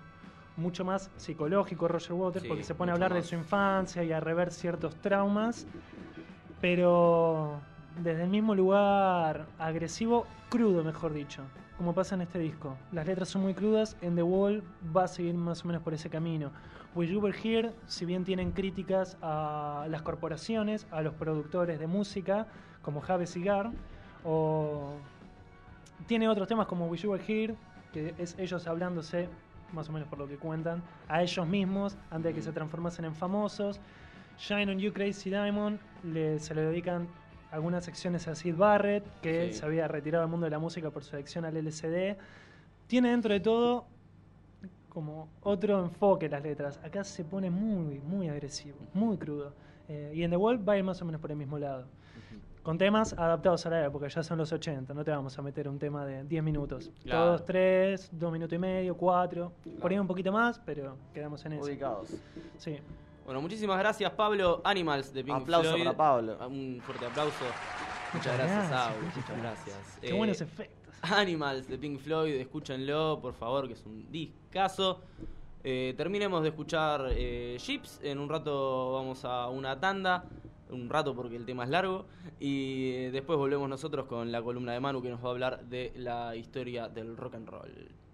[0.57, 4.11] mucho más psicológico Roger Waters Sí, porque se pone a hablar de su infancia y
[4.11, 5.65] a rever ciertos traumas,
[6.59, 7.59] pero
[8.01, 11.43] desde el mismo lugar agresivo, crudo mejor dicho,
[11.77, 12.75] como pasa en este disco.
[12.91, 14.63] Las letras son muy crudas, en The Wall
[14.95, 16.51] va a seguir más o menos por ese camino.
[16.95, 21.85] With You Were Here, si bien tienen críticas a las corporaciones, a los productores de
[21.85, 22.47] música,
[22.81, 23.71] como Have Cigar,
[24.23, 24.95] o
[26.07, 27.55] tiene otros temas como Wish You Were Here,
[27.93, 29.29] que es ellos hablándose,
[29.73, 33.05] más o menos por lo que cuentan, a ellos mismos antes de que se transformasen
[33.05, 33.79] en famosos.
[34.39, 37.07] Shine on You Crazy Diamond le, se le dedican
[37.51, 39.59] algunas secciones a Sid Barrett, que Sí.
[39.59, 42.17] se había retirado del mundo de la música por su adicción al LSD.
[42.87, 43.85] Tiene dentro de todo
[44.89, 46.79] como otro enfoque las letras.
[46.83, 49.53] Acá se pone muy, muy agresivo, muy crudo.
[49.89, 51.85] Eh, y en The Wall va a ir más o menos por el mismo lado.
[52.67, 55.69] Con temas adaptados a la época, ya son los 80, no te vamos a meter
[55.69, 56.91] un tema de 10 minutos.
[57.01, 57.27] Claro.
[57.37, 61.53] Todos 3, 2 minutos y medio, 4, por ahí un poquito más, pero quedamos en
[61.53, 61.63] eso.
[61.63, 62.09] Ubicados.
[62.57, 62.75] Sí.
[63.23, 64.59] Bueno, muchísimas gracias, Pablo.
[64.65, 65.83] Animals de Pink Aplauso Floyd.
[65.85, 66.37] para Pablo.
[66.45, 67.45] Un fuerte aplauso.
[68.13, 69.05] Muchas, Muchas gracias, Aul.
[69.15, 69.97] muchas gracias.
[70.01, 70.93] Qué Eh, buenos efectos.
[71.03, 74.99] Animals de Pink Floyd, escúchenlo, por favor, que es un discazo.
[75.63, 78.01] Eh, terminemos de escuchar eh, Jeeps.
[78.03, 80.25] En un rato vamos a una tanda.
[80.69, 82.05] Un rato porque el tema es largo.
[82.39, 85.93] Y después volvemos nosotros con la columna de Manu que nos va a hablar de
[85.95, 88.06] la historia del rock and roll.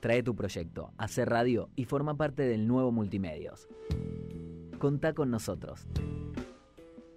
[0.00, 3.66] Trae tu proyecto, hace radio y forma parte del nuevo Multimedios.
[4.78, 5.86] Contá con nosotros.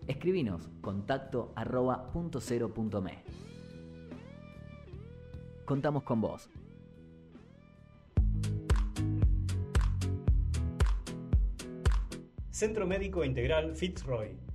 [0.08, 3.24] Escribinos contacto arroba punto cero punto me.
[5.66, 6.50] Contamos con vos.
[12.50, 14.49] Centro Médico Integral Fitzroy.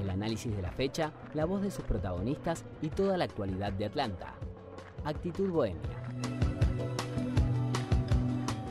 [0.00, 3.84] El análisis de la fecha, la voz de sus protagonistas y toda la actualidad de
[3.84, 4.34] Atlanta.
[5.04, 5.80] Actitud Bohemia.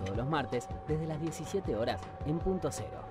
[0.04, 3.09] Todos los martes desde las 17 horas en punto cero.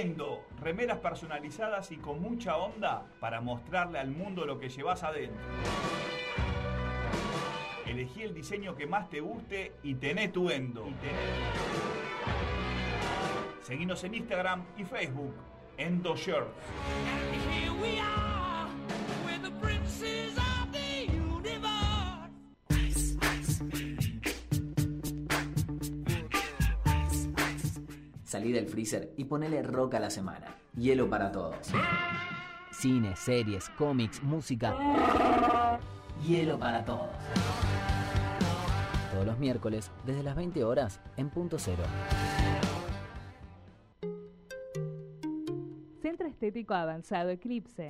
[0.00, 5.44] Endo, remeras personalizadas y con mucha onda para mostrarle al mundo lo que llevas adentro.
[7.86, 10.86] Elegí el diseño que más te guste y tené tu Endo.
[13.62, 15.34] Seguinos en Instagram y Facebook,
[15.76, 16.50] Endo Shirts.
[28.34, 30.56] Salí del freezer y ponele rock a la semana.
[30.76, 31.54] Hielo para todos.
[32.72, 34.76] Cine, series, cómics, música.
[36.26, 37.10] Hielo para todos.
[39.12, 41.84] Todos los miércoles, desde las 20 horas, en punto cero.
[46.02, 47.86] Centro Estético Avanzado Eclipse.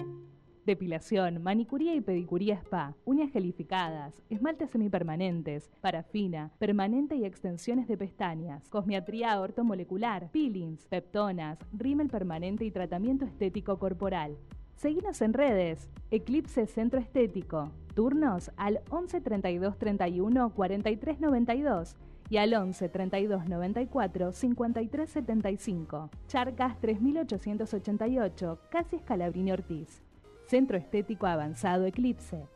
[0.67, 8.67] Depilación, manicuría y pedicuría spa, uñas gelificadas, esmaltes semipermanentes, parafina, permanente y extensiones de pestañas,
[8.71, 14.39] cosmiatría ortomolecular, peelings, peptonas, rímel permanente y tratamiento estético corporal.
[14.77, 17.71] Seguinos en redes, Eclipse Centro Estético.
[17.95, 21.97] Turnos al 11 32 31 43 92
[22.31, 26.11] y al 11 32 94 53 75.
[26.27, 30.03] Charcas 3888, casi Escalabrini Ortiz.
[30.47, 32.47] Centro Estético Avanzado Eclipse.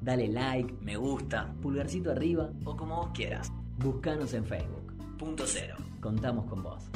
[0.00, 3.50] Dale like, me gusta, pulgarcito arriba o como vos quieras.
[3.78, 4.92] Buscanos en Facebook.
[5.18, 5.76] Punto cero.
[6.00, 6.90] Contamos con vos.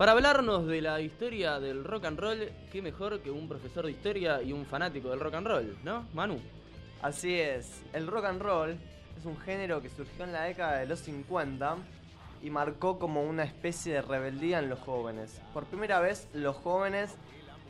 [0.00, 3.90] Para hablarnos de la historia del rock and roll, qué mejor que un profesor de
[3.90, 6.40] historia y un fanático del rock and roll, ¿no, Manu?
[7.02, 8.70] Así es, el rock and roll
[9.18, 11.76] es un género que surgió en la década de los 50
[12.42, 15.38] y marcó como una especie de rebeldía en los jóvenes.
[15.52, 17.14] Por primera vez los jóvenes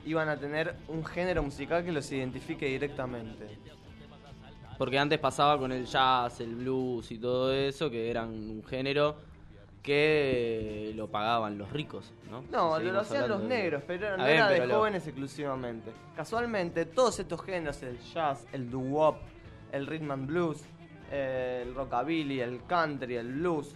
[0.06, 3.58] iban a tener un género musical que los identifique directamente.
[4.78, 9.16] Porque antes pasaba con el jazz, el blues y todo eso, que eran un género
[9.82, 12.42] que lo pagaban los ricos, ¿no?
[12.50, 15.90] No, lo, hacían los de- negros, pero no bien, era de lo- jóvenes exclusivamente.
[16.14, 19.16] Casualmente, todos estos géneros, el jazz, el doo-wop,
[19.72, 20.62] el rhythm and blues,
[21.10, 23.74] eh, el rockabilly, el country, el blues,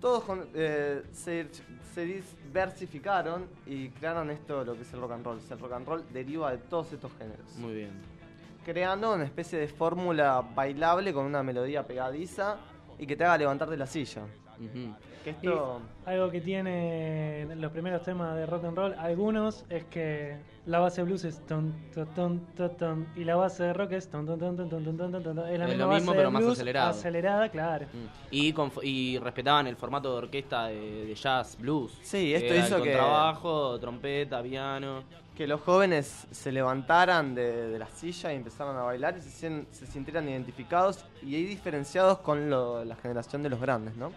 [0.00, 1.48] todos con- eh, se,
[1.94, 5.36] se diversificaron y crearon esto, lo que es el rock and roll.
[5.38, 7.54] O sea, el rock and roll deriva de todos estos géneros.
[7.56, 7.90] Muy bien.
[8.64, 12.56] Creando una especie de fórmula bailable con una melodía pegadiza
[12.98, 14.22] y que te haga levantar de la silla
[15.22, 15.80] que esto...
[16.06, 20.36] Algo que tiene los primeros temas de rock and roll, algunos, es que
[20.66, 24.08] la base de blues es ton, ton, ton, ton y la base de rock es
[24.08, 26.30] ton, ton, ton, ton, ton, ton, ton, Es la es misma lo mismo, base pero
[26.30, 26.90] más acelerado.
[26.90, 27.48] acelerada.
[27.48, 27.86] claro.
[27.86, 28.34] Mm.
[28.34, 31.98] Y, y respetaban el formato de orquesta de, de jazz blues.
[32.02, 32.92] Sí, esto hizo que...
[32.92, 35.04] trabajo, trompeta, piano
[35.34, 39.64] que los jóvenes se levantaran de, de, la silla y empezaran a bailar y se,
[39.72, 44.12] se sintieran identificados y ahí diferenciados con lo, la generación de los grandes, ¿no?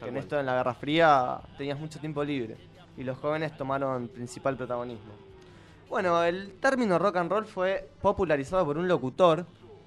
[0.00, 2.56] Que en esto en la Guerra Fría tenías mucho tiempo libre
[2.96, 5.12] y los jóvenes tomaron principal protagonismo.
[5.88, 9.44] Bueno, el término rock and roll fue popularizado por un locutor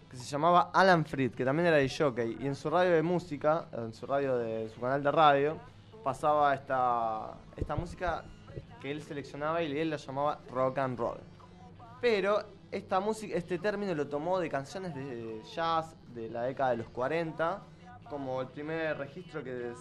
[0.10, 3.02] que se llamaba Alan Freed, que también era de jockey, y en su radio de
[3.02, 5.58] música, en su radio de su canal de radio,
[6.04, 8.24] pasaba esta, esta música
[8.82, 11.20] que él seleccionaba y él la llamaba rock and roll.
[12.02, 16.78] Pero esta música, este término lo tomó de canciones de jazz de la década de
[16.78, 17.62] los 40,
[18.10, 19.72] como el primer registro que,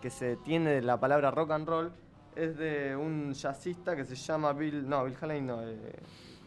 [0.00, 1.92] que se tiene de la palabra rock and roll
[2.36, 5.76] es de un jazzista que se llama Bill, no, Bill Haley no, eh,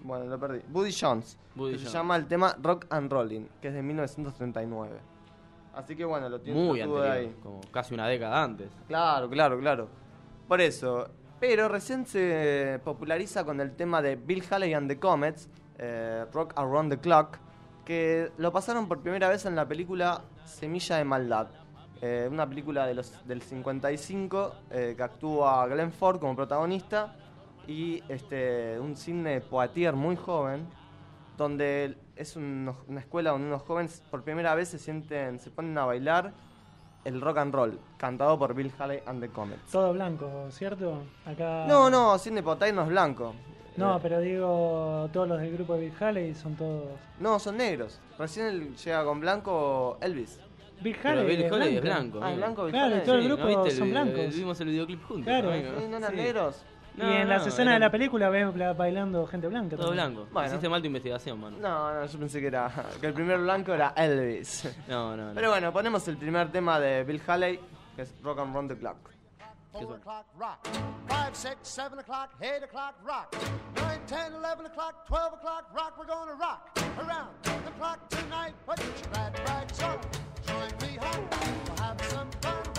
[0.03, 3.67] bueno, lo perdí, Buddy Jones, Buddy que se llama el tema Rock and Rolling, que
[3.67, 4.99] es de 1939.
[5.73, 8.69] Así que bueno, lo tiene Muy anterior, como casi una década antes.
[8.87, 9.87] Claro, claro, claro.
[10.47, 11.07] Por eso.
[11.39, 16.53] Pero recién se populariza con el tema de Bill Haley and the Comets, eh, Rock
[16.55, 17.37] Around the Clock,
[17.85, 21.47] que lo pasaron por primera vez en la película Semilla de Maldad.
[22.01, 27.13] Eh, una película de los, del 55 eh, que actúa Glenn Ford como protagonista
[27.67, 30.65] y este, un cine Poitier muy joven
[31.37, 35.77] donde es un- una escuela donde unos jóvenes por primera vez se sienten, se ponen
[35.77, 36.31] a bailar
[37.03, 39.71] el rock and roll, cantado por Bill Haley and the Comets.
[39.71, 41.01] Todo blanco, ¿cierto?
[41.25, 41.65] Acá.
[41.67, 43.33] No, no, cine Poitier no es blanco.
[43.77, 46.83] No, Eh, pero digo, todos los del grupo de Bill Haley son todos.
[47.19, 47.99] No, son negros.
[48.19, 50.39] Recién llega con blanco Elvis.
[50.81, 51.25] Bill Haley.
[51.25, 52.19] Bill es Haley es blanco.
[52.23, 53.05] Ah, blanco Bill Claro, Haley.
[53.05, 54.35] todo el Sí, grupo ¿no viste el son blancos.
[54.35, 55.25] Vimos el videoclip juntos.
[55.25, 55.51] Claro.
[55.51, 55.69] amigo.
[55.79, 56.15] Sí, ¿No eran Sí.
[56.17, 56.65] negros?
[56.97, 59.77] y en las no, escenas eran de la película ves bailando gente blanca.
[59.77, 60.13] Todo también.
[60.13, 60.29] blanco.
[60.33, 60.47] Bueno.
[60.49, 61.57] Hiciste mal tu investigación, mano.
[61.59, 62.69] No, no, yo pensé que era
[62.99, 64.67] que el primer blanco era Elvis.
[64.89, 65.33] No, no, no.
[65.33, 67.59] Pero bueno, ponemos el primer tema de Bill Haley,
[67.95, 68.97] que es Rock and Roll the Clock.
[69.73, 70.67] ¿Qué Four o'clock rock.
[71.07, 73.33] Five, six, seven o'clock, eight o'clock rock.
[73.77, 75.93] Nine, ten, eleven o'clock, twelve o'clock rock.
[75.97, 78.53] We're gonna rock around the clock tonight.
[78.65, 79.97] Put your glad rags on.
[80.51, 81.27] Join me home.
[81.31, 82.70] We'll have some fun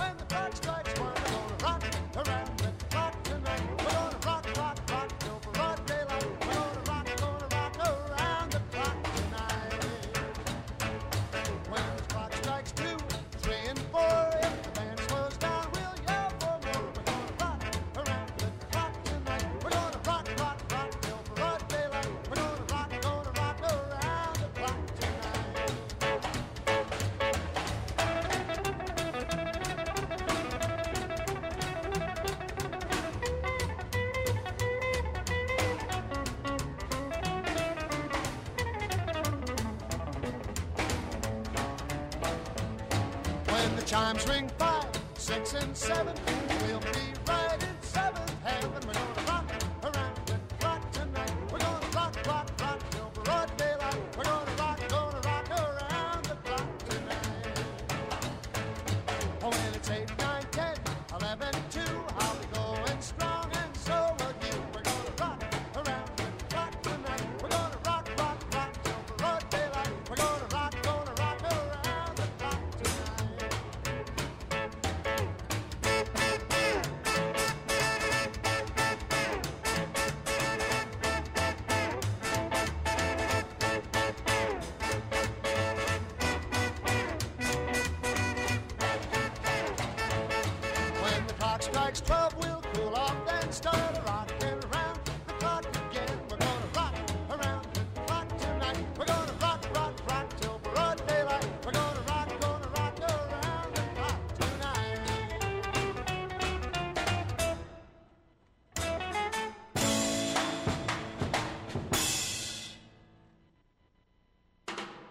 [91.94, 96.18] strikes 12, we'll cool off, then start a rocking around the clock again.
[96.30, 96.94] We're gonna rock
[97.30, 98.78] around the clock tonight.
[98.98, 101.46] We're gonna rock, rock, rock till broad daylight.
[101.64, 104.98] We're gonna rock, gonna rock around the clock tonight.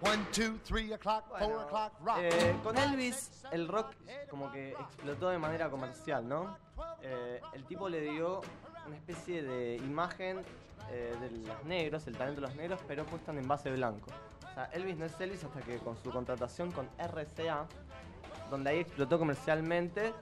[0.01, 2.17] One, two, three o'clock, four o'clock, rock.
[2.21, 3.93] eh, con Elvis el rock
[4.29, 6.57] como que explotó de manera comercial, ¿no?
[7.11, 8.41] Eh, el tipo le dio
[8.87, 10.39] una especie de imagen
[10.91, 14.09] eh, de los negros, el talento de los negros, pero puesta en envase blanco.
[14.49, 17.65] O sea, Elvis no es Elvis hasta que con su contratación con RCA,
[18.49, 20.13] donde ahí explotó comercialmente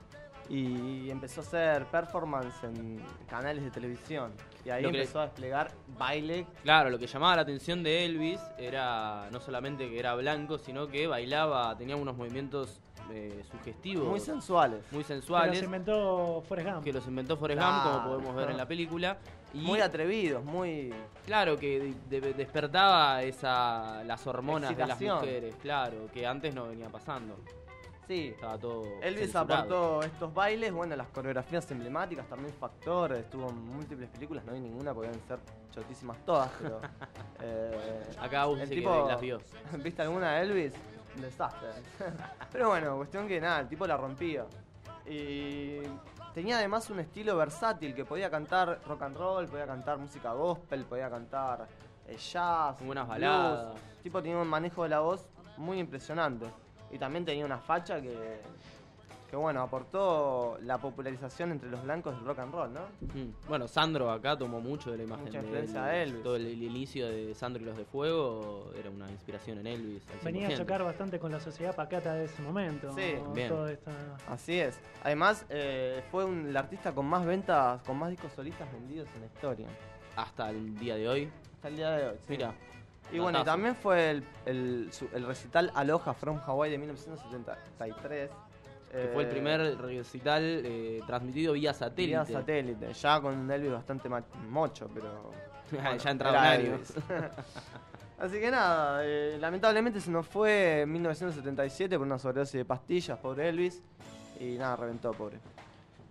[0.48, 4.32] y empezó a hacer performance en canales de televisión.
[4.64, 7.82] Y ahí Lo que le- empezó a desplegar baile Claro, lo que llamaba la atención
[7.84, 12.80] de Elvis era no solamente que era blanco, sino que bailaba, tenía unos movimientos
[13.12, 14.06] eh, sugestivos.
[14.08, 14.80] muy sensuales.
[14.90, 15.62] muy Que los sensuales.
[15.62, 16.84] inventó Forrest Gump.
[16.84, 19.18] que los inventó Forrest Gump, como podemos ver en la película.
[19.52, 20.94] Y Muy atrevidos, muy...
[21.26, 26.68] claro, que de- de- despertaba esa, las hormonas de las mujeres, claro, que antes no
[26.68, 27.36] venía pasando.
[28.06, 28.84] Sí, Estaba todo.
[29.02, 29.54] Elvis censurado.
[29.54, 34.60] aportó estos bailes, bueno, las coreografías emblemáticas, también Factor, estuvo en múltiples películas, no vi
[34.60, 35.38] ninguna porque deben ser
[35.72, 36.80] chotísimas todas, pero...
[37.42, 39.38] eh, Acá vos el dice tipo- que las vio.
[39.84, 40.72] ¿Viste alguna de Elvis?
[41.20, 41.68] Un desastre.
[42.52, 44.46] pero bueno, cuestión que nada, el tipo la rompía.
[45.06, 45.80] Y
[46.32, 50.84] tenía además un estilo versátil, que podía cantar rock and roll, podía cantar música gospel,
[50.84, 51.66] podía cantar
[52.06, 53.06] eh, jazz, blues.
[53.06, 53.76] baladas.
[53.98, 55.26] El tipo tenía un manejo de la voz
[55.58, 56.46] muy impresionante.
[56.90, 58.40] Y también tenía una facha que
[59.30, 62.80] que bueno, aportó la popularización entre los blancos del rock and roll, ¿no?
[63.14, 63.32] Mm.
[63.48, 66.22] Bueno, Sandro acá tomó mucho de la imagen Mucha de influencia de Elvis.
[66.24, 70.02] Todo el, el inicio de Sandro y los de Fuego era una inspiración en Elvis.
[70.10, 70.56] al Venía a 100%.
[70.58, 72.92] chocar bastante con la sociedad pacata de ese momento.
[72.92, 73.48] Sí, bien.
[73.48, 73.92] Toda esta-
[74.28, 74.80] Así es.
[75.04, 79.20] Además, eh, fue un- el artista con más ventas, con más discos solistas vendidos en
[79.20, 79.68] la historia.
[80.16, 81.30] Hasta el día de hoy.
[81.54, 82.14] Hasta el día de hoy.
[82.22, 82.24] sí.
[82.30, 82.52] Mira.
[83.12, 88.30] Y bueno, y también fue el, el recital Aloha from Hawaii de 1973.
[88.90, 92.06] Que fue el eh, primer recital eh, transmitido vía satélite.
[92.06, 92.92] vía satélite.
[92.92, 94.08] Ya con un Elvis bastante
[94.48, 95.30] mocho, pero.
[96.02, 96.94] Ya entraba Elvis.
[98.20, 103.18] Así que nada, eh, lamentablemente se nos fue en 1977 por una sobredosis de pastillas,
[103.18, 103.82] pobre Elvis.
[104.38, 105.38] Y nada, reventó, pobre.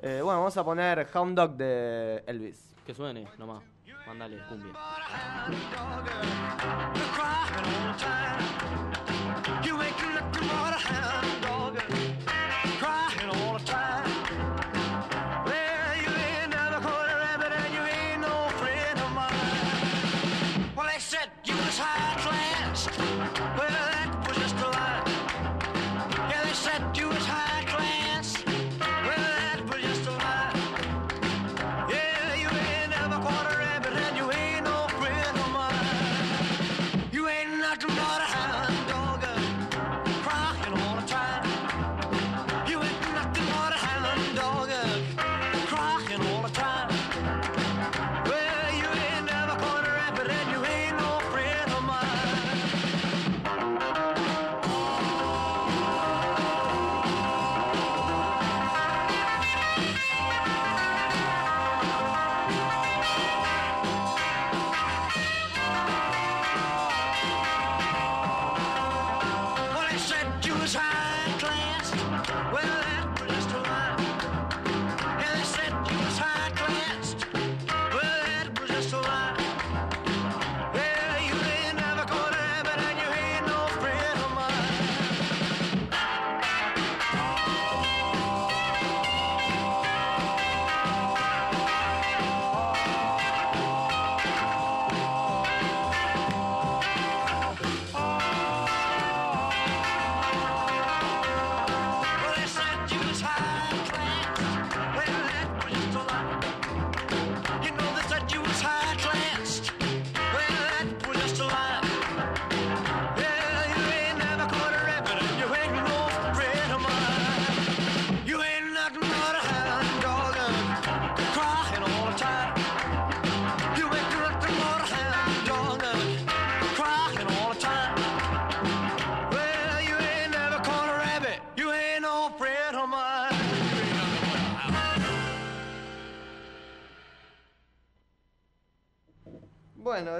[0.01, 2.73] Eh, bueno, vamos a poner Hound Dog de Elvis.
[2.83, 3.61] Que suene, nomás.
[4.07, 4.73] Mándale, cumbia.
[9.63, 12.48] You ain't nothing but a hound dog,
[59.79, 60.08] Well,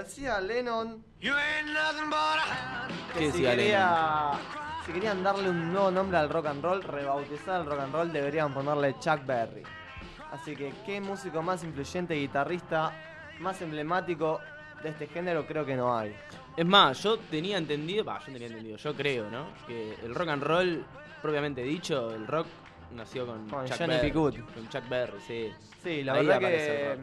[0.10, 3.14] decía Lennon You ain't nothing but a hound.
[3.14, 4.32] que ¿Qué si, decía quería,
[4.86, 8.12] si querían darle un nuevo nombre al rock and roll, rebautizar el rock and roll,
[8.12, 9.64] deberían ponerle Chuck Berry.
[10.32, 12.92] Así que, ¿qué músico más influyente, guitarrista
[13.40, 14.40] más emblemático
[14.82, 15.46] de este género?
[15.46, 16.16] Creo que no hay.
[16.58, 19.48] Es más, yo tenía entendido, yo tenía entendido, yo creo, ¿no?
[19.68, 20.86] Que el rock and roll,
[21.22, 22.48] propiamente dicho, el rock
[22.96, 24.12] nació con, Con Chuck Johnny Berry.
[24.12, 25.54] Con Chuck Berry, sí.
[25.84, 26.98] Sí, la Ahí verdad que.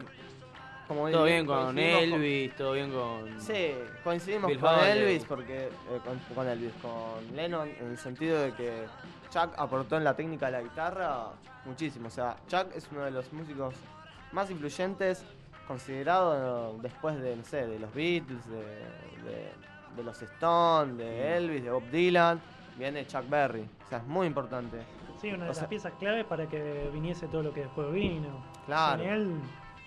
[0.87, 3.41] Como Todo bien con Elvis, todo bien con...
[3.41, 3.71] Sí,
[4.03, 4.79] coincidimos Bill con.
[4.79, 5.69] Elvis porque eh,
[6.05, 8.85] con, con Elvis, con Lennon en el sentido de que
[9.29, 11.25] Chuck aportó en la técnica de la guitarra
[11.65, 12.07] muchísimo.
[12.07, 13.73] O sea, Chuck es uno de los músicos
[14.31, 15.23] más influyentes
[15.67, 18.57] considerado después de, no sé, de los Beatles, de,
[19.29, 19.67] de-
[19.97, 22.39] de los Stones, de Elvis, de Bob Dylan,
[22.77, 23.67] viene Chuck Berry.
[23.85, 24.77] O sea, es muy importante.
[25.19, 27.91] Sí, una de O las sea- piezas clave para que viniese todo lo que después
[27.91, 28.43] vino.
[28.67, 29.03] Claro.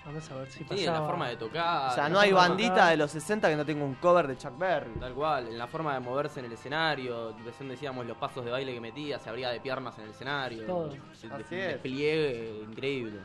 [0.05, 0.78] Vamos a ver si pasaba.
[0.80, 1.90] Sí, en la forma de tocar.
[1.92, 4.57] O sea, no hay bandita de los 60 que no tenga un cover de Chuck
[4.59, 4.92] Berry.
[4.98, 8.51] Tal cual, en la forma de moverse en el escenario, recién decíamos los pasos de
[8.51, 10.64] baile que metía, se abría de piernas en el escenario.
[10.66, 10.90] Todo.
[11.12, 11.72] Se- Así de- es.
[11.74, 13.20] despliegue increíble.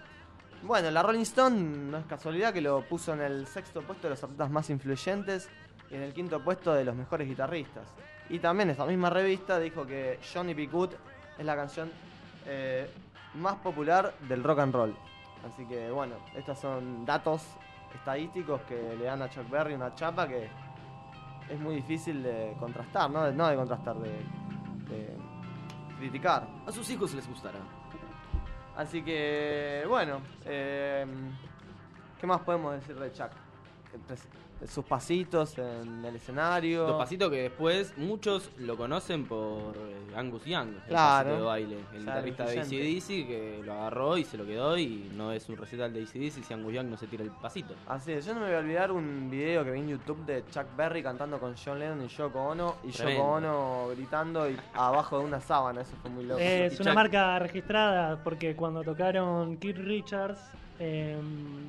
[0.63, 4.11] Bueno, la Rolling Stone no es casualidad que lo puso en el sexto puesto de
[4.11, 5.49] los artistas más influyentes
[5.91, 7.87] y en el quinto puesto de los mejores guitarristas.
[8.29, 10.53] Y también esa misma revista dijo que Johnny.
[10.65, 10.89] Good
[11.37, 11.91] es la canción
[12.47, 12.89] eh,
[13.35, 14.95] más popular del rock and roll.
[15.43, 17.45] Así que bueno, estos son datos
[17.93, 20.49] estadísticos que le dan a Chuck Berry una chapa que
[21.49, 23.23] es muy difícil de contrastar, ¿no?
[23.23, 24.09] De- No de contrastar, de,
[24.89, 25.15] de
[25.99, 26.47] criticar.
[26.67, 27.59] A sus hijos les gustará.
[28.75, 31.05] Así que, bueno, eh,
[32.19, 33.31] ¿qué más podemos decir de Chuck?
[34.67, 36.87] Sus pasitos en el escenario.
[36.87, 41.25] Los pasitos que después muchos lo conocen por eh, Angus Young, el Claro.
[41.29, 42.59] pasito de baile, el Claro, guitarrista de.
[42.61, 46.43] ACDC que lo agarró y se lo quedó y no es un recital de ACDC
[46.43, 47.75] si Angus Young no se tira el pasito.
[47.87, 50.43] Así es, yo no me voy a olvidar un video que vi en YouTube de
[50.49, 53.19] Chuck Berry cantando con John Lennon y Yoko Ono y Tremendo.
[53.21, 56.39] Yoko Ono gritando y abajo de una sábana, eso fue muy loco.
[56.39, 60.39] Es Y una Chuck- marca registrada porque cuando tocaron Keith Richards,
[60.79, 61.17] eh,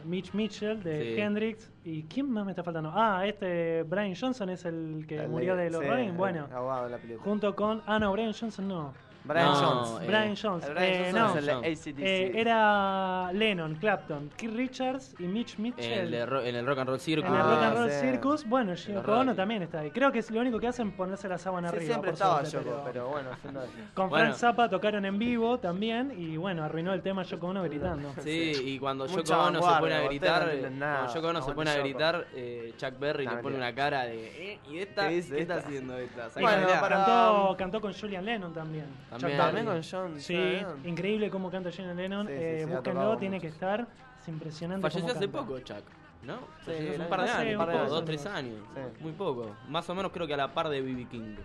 [0.05, 1.21] Mitch Mitchell de Sí.
[1.21, 2.91] Hendrix y ¿quién más me está faltando?
[2.95, 7.55] Ah, este Brian Johnson es el que El murió de los sí, Bueno, la junto
[7.55, 8.95] con ah no Brian Johnson no.
[9.27, 10.03] Brian No, Jones.
[10.03, 10.65] eh, Brian Jones.
[10.67, 11.61] El Brian Eh, no.
[11.65, 11.95] es el.
[11.99, 15.93] Eh, era Lennon, Clapton, Keith Richards y Mitch En Mitchell.
[15.99, 17.29] el, de ro- en el Rock and Roll Circus.
[17.29, 18.01] En el Ah, Rock and Roll sí.
[18.01, 19.91] Circus, bueno, Yoko Ono también está ahí.
[19.91, 21.89] Creo que es lo único que hacen ponerse la sábana Sí, arriba.
[21.95, 23.73] siempre por estaba suerte, Yoko, pero bueno, haciendo eso.
[23.95, 24.25] Con Bueno.
[24.27, 28.13] Frank Zappa tocaron en vivo también y bueno, arruinó el tema Yoko Ono gritando.
[28.23, 31.53] Sí, y cuando Mucha Yoko Ono se pone a gritar, no cuando Yoko Ono se
[31.53, 35.03] pone a gritar, eh, Chuck Berry No, le pone una cara de "Eh, ¿y esta?
[35.03, 36.31] ¿Qué ¿Qué, dice está haciendo esta?
[36.31, 36.81] ¿Sabe Bueno, bailar?".
[36.81, 38.87] para- Cantó, cantó con Julian Lennon también.
[39.19, 39.39] También.
[39.39, 40.21] Chuck También con John.
[40.21, 40.87] Sí, John Lennon.
[40.89, 42.27] increíble cómo canta Julian Lennon.
[42.27, 43.87] Sí, sí, eh, búsquenlo, tiene que estar.
[44.21, 44.83] Es impresionante.
[44.83, 45.39] Falleció hace canta.
[45.41, 45.83] poco Chuck,
[46.23, 46.37] ¿no?
[46.37, 48.61] Sí, Falleció hace un par de año- años, poco, dos, tres años.
[48.75, 49.03] Sí.
[49.03, 49.57] Muy poco.
[49.69, 51.07] Más o menos creo que a la par de B.B.
[51.11, 51.37] King.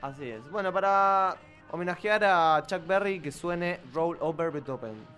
[0.00, 0.48] Así es.
[0.50, 1.36] Bueno, para
[1.70, 5.17] homenajear a Chuck Berry, que suene Roll Over Beethoven.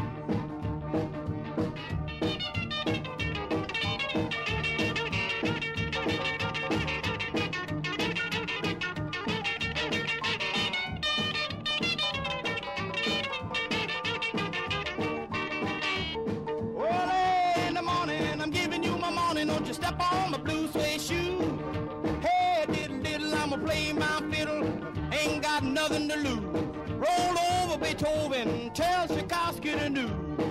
[25.81, 26.63] Nothing to lose.
[26.91, 30.50] Roll over Beethoven, tell Tchaikovsky to do.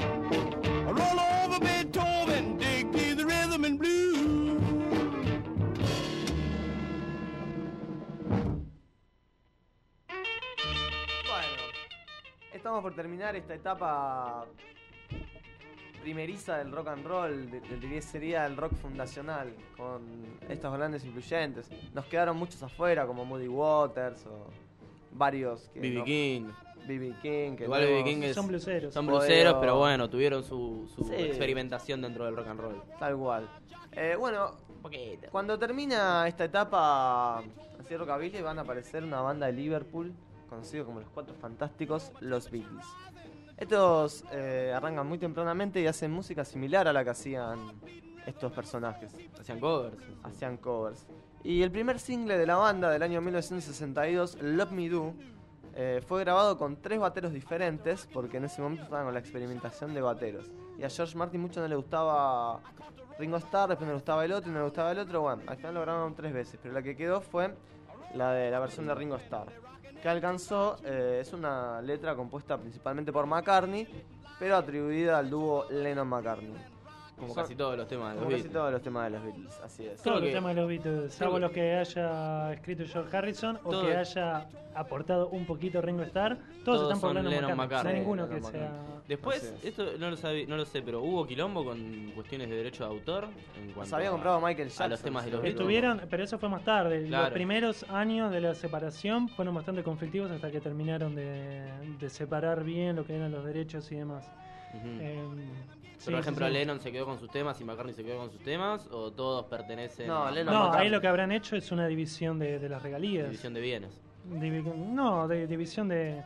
[12.71, 14.45] Estamos por terminar esta etapa
[16.01, 20.01] primeriza del rock and roll, de, de- de- sería el rock fundacional, con
[20.47, 21.69] estos grandes influyentes.
[21.93, 24.47] Nos quedaron muchos afuera, como Moody Waters o
[25.11, 25.95] varios que B.B.
[25.95, 26.43] no- King.
[26.87, 27.13] B.B.
[27.21, 28.93] King, que Igual no King es- Son bluseros.
[28.93, 31.13] Son bluseros, pero bueno, tuvieron su, su Sí.
[31.15, 32.81] experimentación dentro del rock and roll.
[32.97, 33.49] Tal cual.
[33.91, 34.51] Eh, bueno,
[35.29, 37.39] cuando termina esta etapa
[37.79, 40.13] así rockabilly van a aparecer una banda de Liverpool
[40.51, 42.85] conocidos como los Cuatro Fantásticos, los Beatles.
[43.55, 47.71] Estos eh, arrancan muy tempranamente y hacen música similar a la que hacían
[48.25, 49.15] estos personajes.
[49.39, 49.97] Hacían covers.
[50.23, 51.07] Hacían covers.
[51.43, 55.13] Y el primer single de la banda del año 1962, Love Me Do,
[55.73, 59.93] eh, fue grabado con tres bateros diferentes porque en ese momento estaban con la experimentación
[59.93, 60.51] de bateros.
[60.77, 62.59] Y a George Martin mucho no le gustaba
[63.17, 65.21] Ringo Starr, después no le gustaba el otro y no le gustaba el otro.
[65.21, 67.53] Bueno, al final lo grabaron tres veces, pero la que quedó fue
[68.15, 69.60] la de la versión de Ringo Starr.
[70.01, 73.87] Que alcanzó, eh, es una letra compuesta principalmente por McCartney,
[74.39, 76.70] pero atribuida al dúo Lennon-McCartney.
[77.21, 78.53] Como Son- casi todos los temas de los como casi Beatles.
[78.53, 80.01] todos los temas de los Beatles, así es.
[80.01, 83.85] Todos los temas de los Beatles, salvo los que haya escrito George Harrison o Todo-
[83.85, 87.83] que haya aportado un poquito Ringo Starr, todos, Todos están por Lennon, McCartney.
[87.83, 88.71] No hay ninguno Lennon que sea...
[89.07, 89.65] Después, es.
[89.65, 92.89] esto no lo, sabí- no lo sé, pero hubo quilombo con cuestiones de derecho de
[92.91, 93.25] autor
[93.59, 94.89] en cuanto Se había a- comprado Michael a Jackson.
[94.89, 95.59] los temas de los Beatles.
[95.59, 97.07] Estuvieron, pero eso fue más tarde.
[97.07, 101.69] Los primeros años de la separación fueron bastante conflictivos hasta que terminaron de,
[101.99, 104.25] de separar bien lo que eran los derechos y demás.
[104.73, 105.19] Eh,
[106.05, 106.53] Por ejemplo, sí.
[106.53, 109.45] Lennon se quedó con sus temas y McCartney se quedó con sus temas, o todos
[109.45, 110.85] pertenecen No, a Lennon No, McCartney.
[110.85, 113.25] ahí lo que habrán hecho es una división de, de las regalías.
[113.25, 114.01] división de bienes.
[114.29, 116.21] Divi- no, de división de...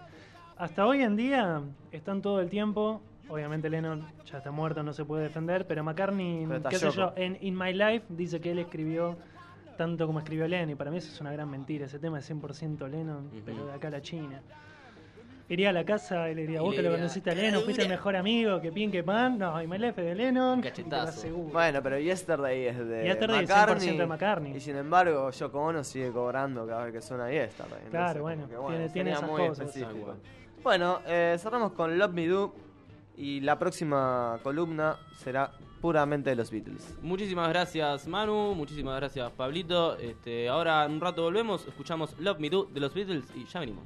[0.57, 1.61] Hasta hoy en día
[1.91, 3.01] están todo el tiempo...
[3.27, 7.11] Obviamente Lennon ya está muerto, no se puede defender, pero McCartney, Pero qué sé yo,
[7.15, 9.17] en In My Life dice que él escribió
[9.79, 12.29] tanto como escribió Lennon, y para mí eso es una gran mentira, ese tema es
[12.31, 14.41] 100% Lennon, pero de acá a la China.
[15.47, 17.63] Iría a la casa y le diría, Y vos le que lo conociste a Lennon,
[17.63, 21.27] fuiste el mejor amigo, que pin, que pan, no, Life es de Lennon, y Cachetazo.
[21.29, 24.55] Bueno, pero Yesterday es de Yesterday es McCartney, 100% de McCartney.
[24.55, 27.73] Y sin embargo, Yoko Ono sigue cobrando cada vez que suena Yesterday.
[27.85, 29.67] Entonces, Claro, bueno, que, tiene- tiene sería esas muy cosas.
[29.67, 30.15] específico.
[30.63, 32.55] Bueno, eh, cerramos con Love Me Do.
[33.17, 36.97] Y la próxima columna será puramente de los Beatles.
[37.01, 39.95] Muchísimas gracias Manu, muchísimas gracias Pablito.
[39.97, 43.61] Este, ahora en un rato volvemos, escuchamos Love Me Do de los Beatles y ya
[43.61, 43.85] venimos.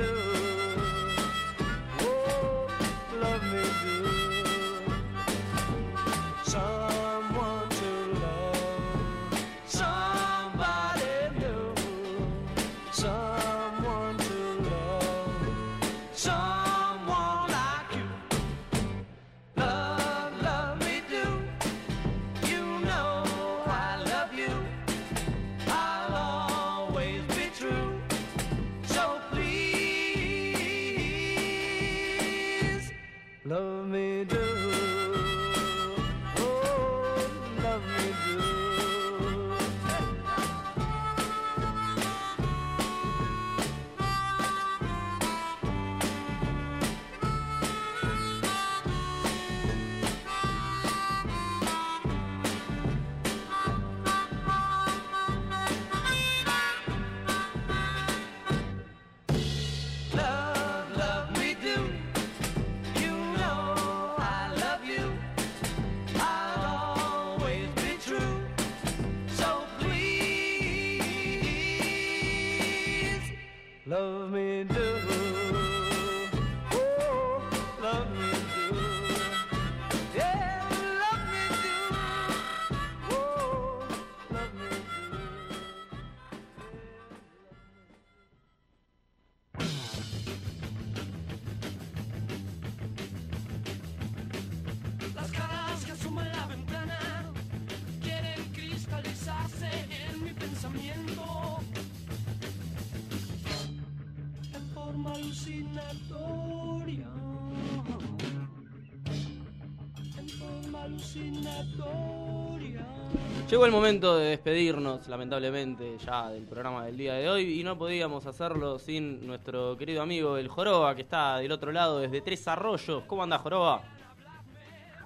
[113.51, 117.77] Llegó el momento de despedirnos, lamentablemente, ya del programa del día de hoy y no
[117.77, 122.47] podíamos hacerlo sin nuestro querido amigo el Joroba, que está del otro lado desde Tres
[122.47, 123.03] Arroyos.
[123.07, 123.81] ¿Cómo anda, Joroba?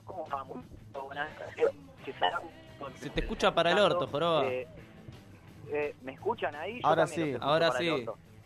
[0.03, 0.43] ¿Cómo va?
[0.43, 0.61] Muy
[0.93, 1.71] buenas gracias.
[2.05, 2.39] Quizá-
[2.99, 4.45] Se te escucha para el orto, Joroba.
[4.45, 4.67] Eh,
[5.69, 6.79] eh, ¿Me escuchan ahí?
[6.81, 7.33] Yo Ahora sí.
[7.41, 8.05] Ahora sí.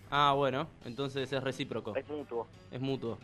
[0.10, 2.48] Ah, bueno, entonces es recíproco, Es mutuo.
[2.72, 3.18] es mutuo.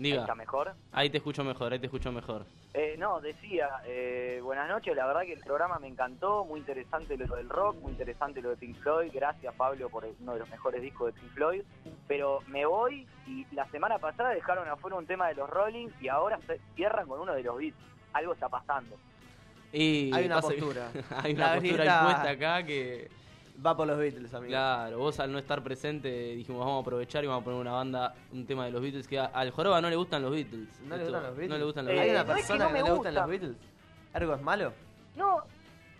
[0.00, 0.72] Ahí Diga, ¿Está mejor?
[0.92, 2.46] ahí te escucho mejor, ahí te escucho mejor.
[2.72, 7.18] Eh, no, decía, eh, buenas noches, la verdad que el programa me encantó, muy interesante
[7.18, 10.48] lo del rock, muy interesante lo de Pink Floyd, gracias Pablo por uno de los
[10.48, 11.62] mejores discos de Pink Floyd,
[12.08, 16.08] pero me voy y la semana pasada dejaron afuera un tema de los Rollings y
[16.08, 17.76] ahora se cierran con uno de los Beats,
[18.14, 18.96] algo está pasando.
[19.70, 20.90] Y Hay una postura.
[21.22, 23.19] hay una La postura impuesta acá que...
[23.64, 24.48] Va por los Beatles, amigo.
[24.50, 27.72] Claro, vos al no estar presente dijimos vamos a aprovechar y vamos a poner una
[27.72, 30.68] banda, un tema de los Beatles que a- al Joroba no le gustan los Beatles.
[30.82, 31.50] ¿No le Esto- gustan los Beatles?
[31.50, 32.84] No le gustan los Eh, ¿Hay una no es que persona no que, me no
[32.86, 33.26] le gustan los.
[33.28, 33.56] Beatles?
[34.14, 34.72] ¿Ergo es malo?
[35.16, 35.42] No,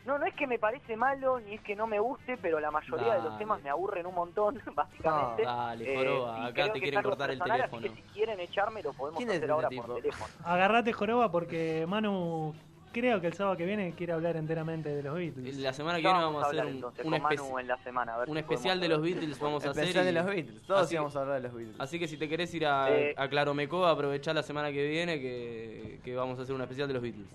[0.06, 2.70] No, no es que me parece malo ni es que no me guste, pero la
[2.70, 5.42] mayoría de los temas me aburren un montón, básicamente.
[5.42, 7.94] Dale, Eh, joroba, y acá te que quieren algo cortar el personal, así teléfono.
[7.94, 9.82] que si quieren echarme, lo podemos ¿Quién es hacer este ahora tipo?
[9.86, 10.32] por teléfono.
[10.42, 12.54] Agarrate joroba porque Manu
[12.92, 15.56] creo que el sábado que viene quiere hablar enteramente de los Beatles.
[15.58, 17.14] La semana que viene vamos a hacer un, un
[17.60, 18.14] en la semana.
[18.14, 19.02] a ver un si especial de los.
[19.02, 19.82] Beatles vamos a hacer.
[19.84, 20.62] Especial de los Beatles.
[20.66, 21.76] Todos así- íbamos a hablar de los Beatles.
[21.80, 25.20] Así que si te querés ir a, Eh, a Claromecó, aprovechá la semana que viene
[25.20, 27.26] que, que vamos a hacer un especial de los Beatles.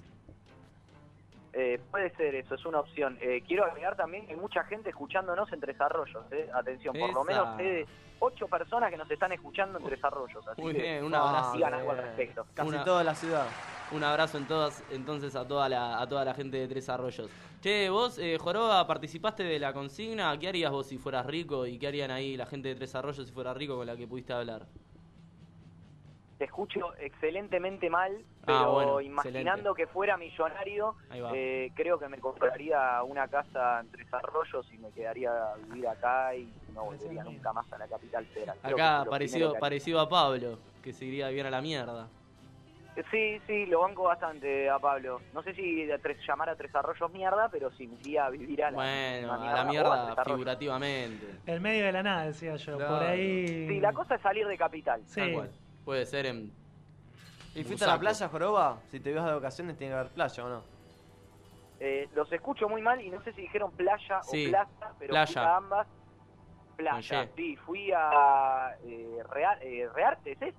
[1.57, 3.17] Eh, puede ser eso, es una opción.
[3.21, 6.25] Eh, quiero agregar también que hay mucha gente escuchándonos en Tres Arroyos.
[6.31, 6.49] Eh.
[6.53, 7.87] Atención, por lo menos de
[8.19, 10.45] ocho personas que nos están escuchando en Tres Arroyos.
[10.45, 11.53] Así Muy que bien, un abrazo.
[11.53, 12.45] digan algo al respecto.
[12.53, 13.47] Casi Una- toda la ciudad.
[13.91, 17.29] Un abrazo en todas, entonces a toda la, a toda la gente de Tres Arroyos.
[17.61, 20.37] Che, vos, eh, Joroba, participaste de la consigna.
[20.37, 21.65] ¿Qué harías vos si fueras rico?
[21.65, 24.07] ¿Y qué harían ahí la gente de Tres Arroyos si fuera rico con la que
[24.07, 24.65] pudiste hablar?
[26.37, 28.11] Te escucho excelentemente mal,
[28.41, 30.95] Ah, pero bueno, imaginando que fuera millonario,
[31.33, 35.87] eh, creo que me compraría una casa en Tres Arroyos y me quedaría a vivir
[35.87, 38.57] acá y no volvería nunca más a la capital federal.
[38.61, 42.09] Acá parecido, parecido a Pablo, que se iría bien a la mierda.
[43.11, 45.21] Sí, sí, lo banco bastante a Pablo.
[45.33, 48.29] No sé si de tres, llamar a Tres Arroyos mierda, pero sí me iría a
[48.29, 51.39] vivir a la, Bueno, a a la a mierda figurativamente.
[51.45, 52.77] El medio de la nada, decía yo.
[52.77, 52.97] Claro.
[52.99, 53.67] Por ahí.
[53.67, 55.01] Sí, la cosa es salir de capital.
[55.05, 55.19] Sí.
[55.19, 55.51] Tal cual.
[55.85, 56.51] Puede ser en.
[57.53, 58.79] ¿Y fuiste a la playa, Joroba?
[58.91, 60.61] Si te vas de vacaciones tiene que haber playa o no.
[61.79, 65.11] Eh, los escucho muy mal y no sé si dijeron playa Sí, o plaza, pero
[65.11, 65.25] playa.
[65.33, 65.87] fui a ambas.
[66.75, 70.53] Playa, sí, fui a eh, Real, eh, Reartes, ¿es?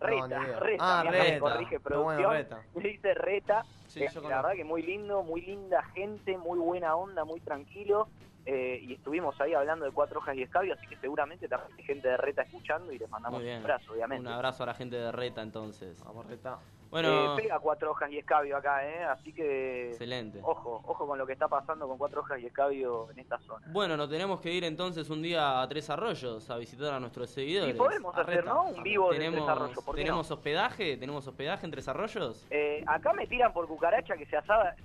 [0.00, 0.38] No, Reta.
[0.58, 1.40] Reta, Ah, mirá, me Reta.
[1.40, 2.32] corrige Qué bueno, producción.
[2.32, 2.62] Reta.
[2.74, 3.62] Me dice Reta.
[3.86, 8.08] Sí, Eh, la verdad que muy lindo, muy linda gente, muy buena onda, muy tranquilo.
[8.46, 11.84] Eh, y estuvimos ahí hablando de cuatro hojas y escabio, así que seguramente también hay
[11.84, 14.26] gente de Reta escuchando y les mandamos un abrazo, obviamente.
[14.26, 16.02] Un abrazo a la gente de Reta entonces.
[16.04, 16.58] Vamos, Reta.
[16.90, 19.04] Bueno, Eh, pega cuatro hojas y escabio acá, ¿eh?
[19.04, 20.40] Así que excelente.
[20.42, 23.64] ojo, ojo con lo que está pasando con cuatro hojas y escabio en esta zona.
[23.70, 27.30] Bueno, nos tenemos que ir entonces un día a Tres Arroyos a visitar a nuestros
[27.30, 27.74] seguidores.
[27.74, 28.44] Y podemos hacer.
[28.44, 28.64] ¿no?
[28.64, 30.96] Un vivo de Tres ¿Tenemos, Arroyos, ¿por qué ¿tenemos hospedaje?
[30.96, 32.46] ¿Tenemos hospedaje en Tres Arroyos?
[32.50, 34.36] Eh, acá me tiran por cucaracha que se,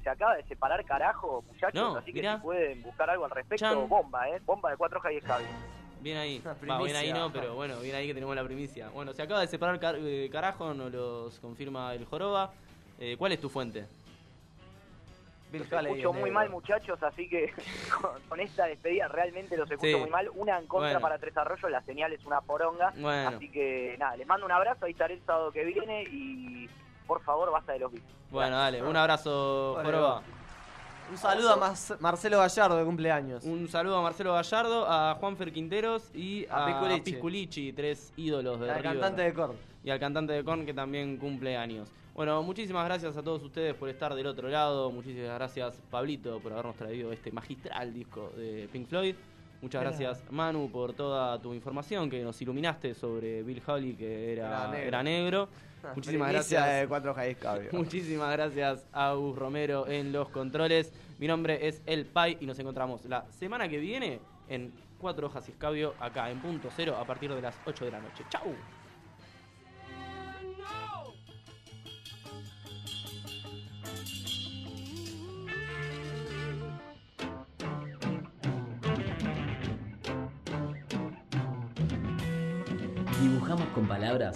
[0.03, 3.66] se acaba de separar carajo, muchachos, No, así que si pueden buscar algo al respecto,
[3.66, 3.89] Chan.
[3.89, 4.39] bomba, ¿eh?
[4.45, 5.47] Bomba de cuatro hojas y escabio.
[6.06, 6.39] Bien ahí.
[6.70, 8.89] Va, bien ahí no, pero bueno, bien ahí que tenemos la primicia.
[8.89, 12.53] Bueno, se acaba de separar car- eh, carajo, nos los confirma el Joroba.
[12.99, 13.88] Eh, ¿Cuál es tu fuente?
[15.51, 17.51] Los escucho es muy mal, muchachos, así que
[18.01, 19.99] con, con esta despedida realmente los escucho Sí.
[19.99, 20.30] muy mal.
[20.36, 21.01] Una en contra Bueno.
[21.01, 22.93] para Tres Arroyos, la señal es una poronga.
[22.97, 26.70] Bueno, Así que nada, les mando un abrazo, ahí estaré el sábado que viene y
[27.08, 28.06] por favor basta de los bits.
[28.30, 28.84] bueno, dale.
[28.84, 30.22] Un abrazo, Vale, Joroba.
[31.12, 33.43] Un saludo a Mas- Marcelo Gallardo de cumpleaños.
[33.43, 37.03] Un saludo a Marcelo Gallardo, a Juanfer Quinteros y A a,
[37.76, 38.91] tres ídolos de al River.
[38.93, 39.56] cantante de Korn.
[39.84, 41.89] y al cantante de Korn que también cumple años.
[42.16, 44.89] Bueno, muchísimas gracias a todos ustedes por estar del otro lado.
[44.89, 49.16] Muchísimas gracias, Pablito, por habernos traído este magistral disco de Pink Floyd.
[49.62, 54.47] Muchas gracias, Manu, por toda tu información que nos iluminaste sobre Bill Holly, que era,
[54.47, 54.88] Era negro.
[54.88, 55.49] era negro.
[55.93, 56.81] Muchísimas Primicia gracias.
[56.81, 57.69] de cuatro hojas y escabio.
[57.71, 60.91] Muchísimas gracias a Gus Romero en los controles.
[61.19, 64.19] Mi nombre es El Pai y nos encontramos la semana que viene
[64.49, 67.91] en Cuatro Hojas y Escabio, acá en Punto Cero, a partir de las 8 de
[67.91, 68.23] la noche.
[68.29, 68.53] ¡Chau!
[83.21, 84.36] Dibujamos con palabras